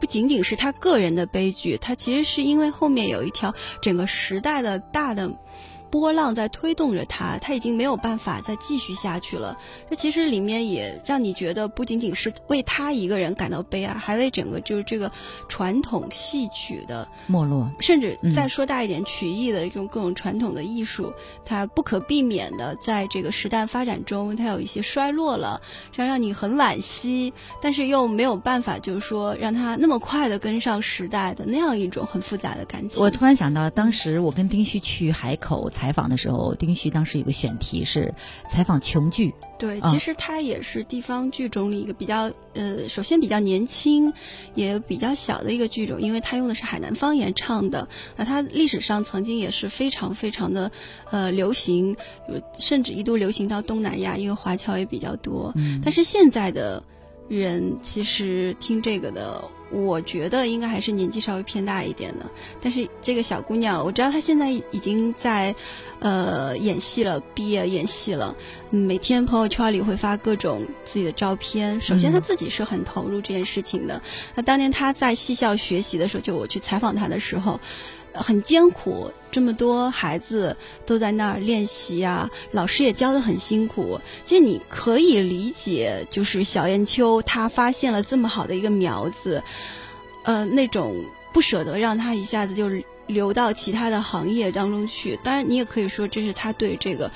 [0.00, 5.30] 不仅仅是他个人的悲剧，他其实是因为后面有一条整个时代的大的
[5.90, 9.58] 波浪在推动着他，他已经没有办法再继续下去了。
[9.90, 15.10] 这其实里面也让你觉得不仅仅是为他一个人感到悲哀，还为整个就是这个
[15.48, 21.12] 传统戏曲的没落，甚至嗯再说大一点，曲艺的这种各种传统的艺术，
[21.44, 25.60] 它不可避免的在这个时代发展中，它有一些衰落了，
[25.92, 33.02] 这样让你很惋惜，但是又没有办法，就是说让它那么快的跟上时代的那样一种很复杂的感情。
[33.02, 38.14] 我突然想到，当时我跟丁旭去海口采访的时候，丁旭当时有个选题是
[38.50, 44.12] 采访琼剧，对，啊其实它也是地方剧种里一个比较呃，首先比较年轻，
[44.54, 47.88] 也比较小的一个剧种，因为它用的是海南方言唱的。
[48.16, 50.70] 那它历史上曾经也是非常非常的
[51.10, 51.96] 呃流行，
[52.58, 55.50] 甚至一度流行到东南亚，因为华侨也比较多。
[55.56, 56.84] 嗯但是现在的
[57.26, 62.26] 人其实听这个的，我觉得应该还是年纪稍微偏大一点的。
[62.60, 65.54] 但是这个小姑娘，我知道她现在已经在，
[66.00, 68.34] 呃，演戏了，毕业演戏了。
[68.70, 71.80] 每天朋友圈里会发各种自己的照片。
[71.80, 74.02] 首先，她自己是很投入这件事情的。
[74.34, 77.60] 那当年她在戏校学习的时候，就我去采访她的时候。
[78.12, 84.00] 很艰苦，这么多孩子都在那儿练习啊，老师也教的很辛苦。
[84.24, 89.42] 其实你可以理解，就是小燕秋她发现了这么好的一个苗子，
[90.24, 95.18] 呃，那种不舍得让他一下子就是流到其他的行业当中去。
[95.22, 97.10] 当然，你也可以说这是他对这个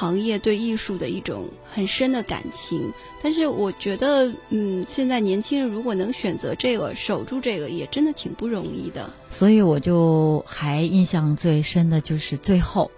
[0.00, 2.90] 行业、对艺术的一种很深的感情。
[3.22, 9.10] 但是我觉得，嗯，现在年轻人如果能选择这个、守住这个，也真的挺不容易的。
[9.28, 12.90] 所以我就还印象最深的就是最后，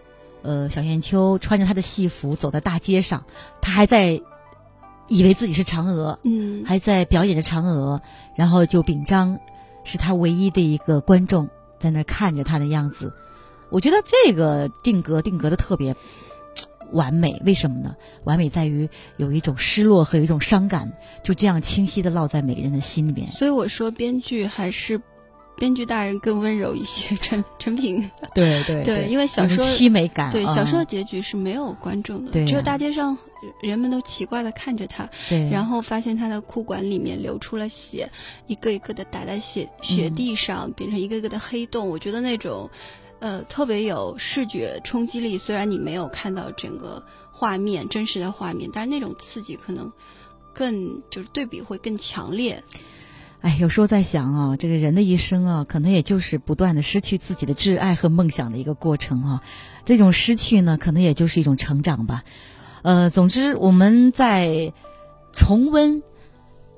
[0.42, 3.24] 呃，小燕秋穿着她的戏服走在大街上，
[3.61, 4.22] 她还在
[5.09, 8.00] 以为自己是嫦娥，嗯，还在表演着嫦娥，
[8.36, 9.40] 然后就秉章
[9.82, 11.48] 是她唯一的一个观众
[11.80, 13.12] 在那看着她的样子。
[13.70, 15.96] 我觉得这个定格定格的特别
[16.93, 17.97] 完美，为什么呢？
[18.24, 23.28] 完美在于有一种失落和有一种伤感，就这样清晰的烙在每个人的心里面。
[23.30, 25.01] 所以我说，编剧还是
[25.57, 27.14] 编剧大人更温柔一些。
[27.22, 33.16] 陈陈平，对对对因为小说凄美感，对啊小说的结局是没有观众的，只有大街上
[33.61, 38.09] 人们都奇怪的看着他，对，然后发现他的裤管里面流出了血，
[38.47, 41.88] 一个一个的打在血雪地上，变成一个一个的黑洞。
[41.88, 42.68] 我觉得那种，
[43.23, 45.39] 呃，特别有视觉冲击力。
[45.39, 49.93] 虽然你没有看到整个画面真实的画面，但是那种刺激可能
[50.53, 52.64] 更就是对比会更强烈。
[53.41, 59.43] 哎，有时候在想啊，这个人的一生啊，可能也就是不断的失去自己的挚爱和梦想的一个过程啊。
[59.85, 62.25] 这种失去呢，可能也就是一种成长吧。
[62.83, 64.73] 呃，总之我们在
[65.33, 66.03] 重温《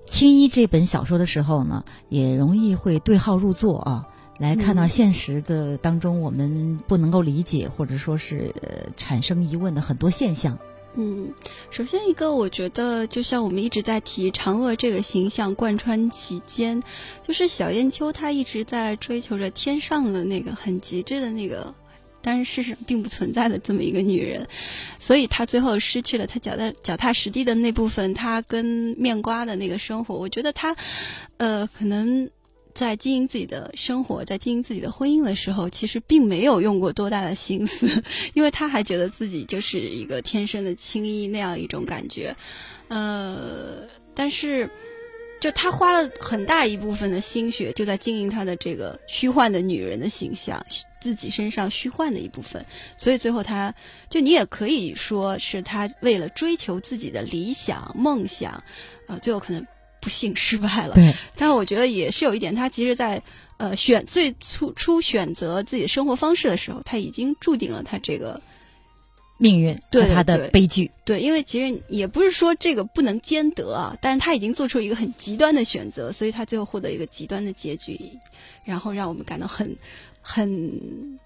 [0.06, 10.58] 青衣》这本小说的时候呢，也容易会对号入座啊，来看到嗯现实的当中我们不能够理解或者说是、呃、产生疑问的很多现象。
[10.96, 11.32] 嗯，
[11.70, 16.82] 首先一个，我觉得就像我们一直在提嫦娥这个形象贯穿其间，
[17.26, 21.74] 就是小燕秋她一直在追求着天上的那个很极致的那个，
[22.22, 24.46] 但是事实上并不存在的这么一个女人，
[25.00, 28.64] 所以她最后失去了她脚踏脚踏实地的那部分，她跟
[28.96, 30.76] 面瓜的那个生活，我觉得她，
[31.38, 32.30] 呃，可能。
[32.74, 37.88] 在经营自己的生活，在经营自己的婚姻的时候，其实并没有用过多大的心思，
[38.34, 42.36] 因为他还觉得自己就是一个天生的青衣那样一种感觉，
[42.88, 43.78] 呃，
[44.12, 44.68] 但是，
[45.40, 50.60] 就他花了很大一部分的心血，就在经营他的这个虚幻的女人的形象，
[51.00, 52.66] 自己身上虚幻的一部分，
[52.98, 53.72] 所以最后他
[54.10, 58.64] 就你也可以说是他为了追求自己的理想梦想，
[59.06, 59.64] 啊，最后可能。
[60.04, 63.22] 不幸失败了，对，但我觉得也是有一点，他其实，在
[63.56, 68.42] 呃选最初初选择自己的生活方式的时候，他已经注定了他这个
[69.38, 70.90] 命运对他的悲剧。
[71.06, 77.98] 对，因为其实也不是说这个不能兼得啊，但是他已经做出一个很极端的选择，所以他最后获得一个极端的结局，
[78.66, 79.74] 然后让我们感到很
[80.20, 81.18] 很，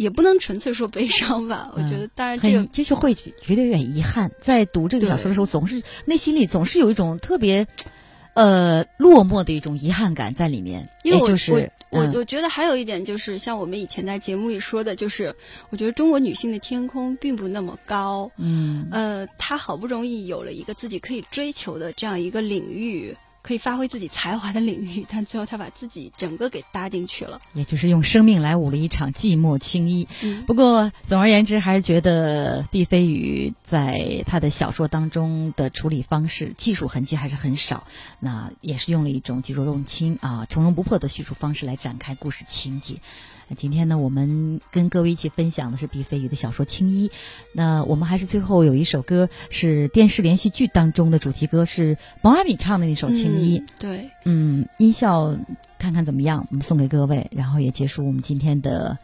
[0.00, 1.70] 也不能纯粹说悲伤吧。
[1.74, 7.66] 我觉得，当然这个就是会觉得有点遗憾，在读这个小说的时候，总是内心里总是有一种特别。
[8.32, 15.34] 呃，落寞的一种遗憾感在里面，因为我我我我觉得还有一点就是，像我们以前在节目里说的，就是
[15.70, 23.14] 我觉得中国女性的天空并不那么高，嗯，呃，她好不容易有了一个自己可以追求的这样一个领域。
[23.42, 30.06] 可以发挥自己才华的领域，但最后他把自己整个给搭进去了，也就是用生命来舞了一场寂寞青衣。
[30.46, 37.86] 不过，总而言之，还是觉得毕飞宇在他的小说当中的处理方式、技术痕迹还是很少。
[38.18, 42.96] 那也是用了一种举重若轻啊、从容不迫的叙述方式来展开故事情节。
[43.56, 47.08] 今天呢，我们跟各位一起分享的是毕飞宇的小说《青衣》。
[47.52, 53.58] 那我们还是最后有一首歌，是电视连续剧当中的主题歌，是毛阿敏唱的那首《青衣》。
[53.78, 55.36] 对，嗯，音效
[55.78, 56.46] 看看怎么样？
[56.50, 58.96] 我们送给各位，然后也结束我们今天的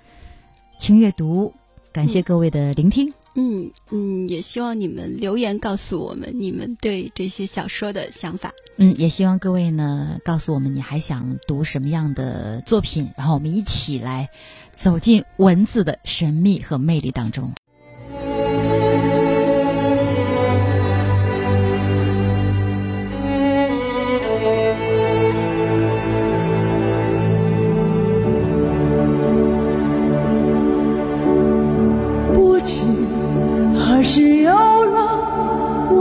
[0.79, 1.53] 轻阅读。
[1.93, 3.09] 感谢各位的聆听。
[3.09, 8.53] 嗯嗯嗯，也希望你们留言告诉我们你们对这些小说的想法。
[8.79, 14.31] 嗯，也希望各位呢告诉我们你还想读什么样的作品，然后我们一起来
[14.73, 17.53] 走进文字的神秘和魅力当中。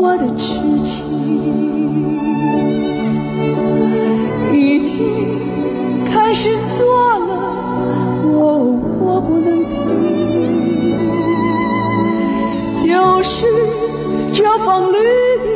[0.05, 1.03] 我的痴情。
[4.53, 5.03] 已经
[6.05, 6.85] 开始做
[7.19, 7.33] 了，
[8.23, 8.37] 我
[9.01, 9.73] 我不能停，
[12.85, 13.45] 就是
[14.31, 14.95] 这风雨
[15.43, 15.49] 里，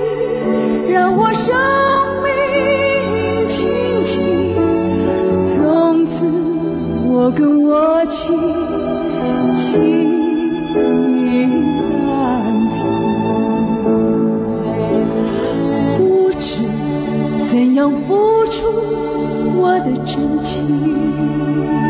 [0.91, 1.55] 让我生
[2.23, 2.27] 命
[3.47, 3.57] 静
[4.03, 4.09] 静。
[5.47, 6.25] 从此
[7.07, 8.35] 我跟我情
[9.55, 9.69] 心
[12.09, 12.78] 安平，
[16.39, 16.61] 知
[17.51, 19.09] 怎样付出。
[19.61, 21.88] 我的真情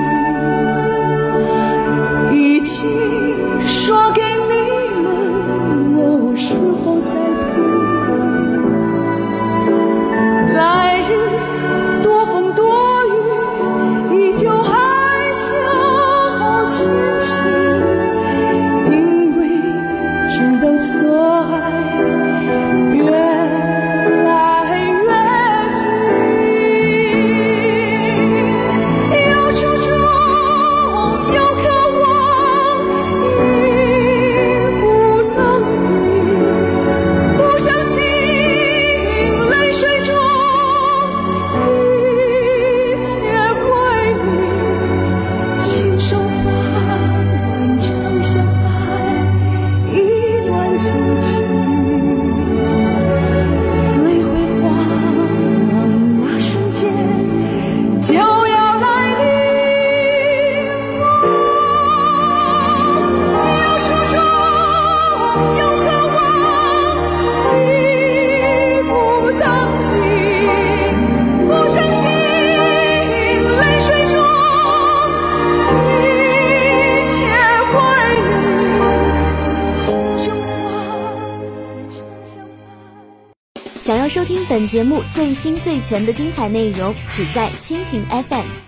[84.59, 88.58] 本节目最新最全的精彩内容，只在蜻蜓 FM。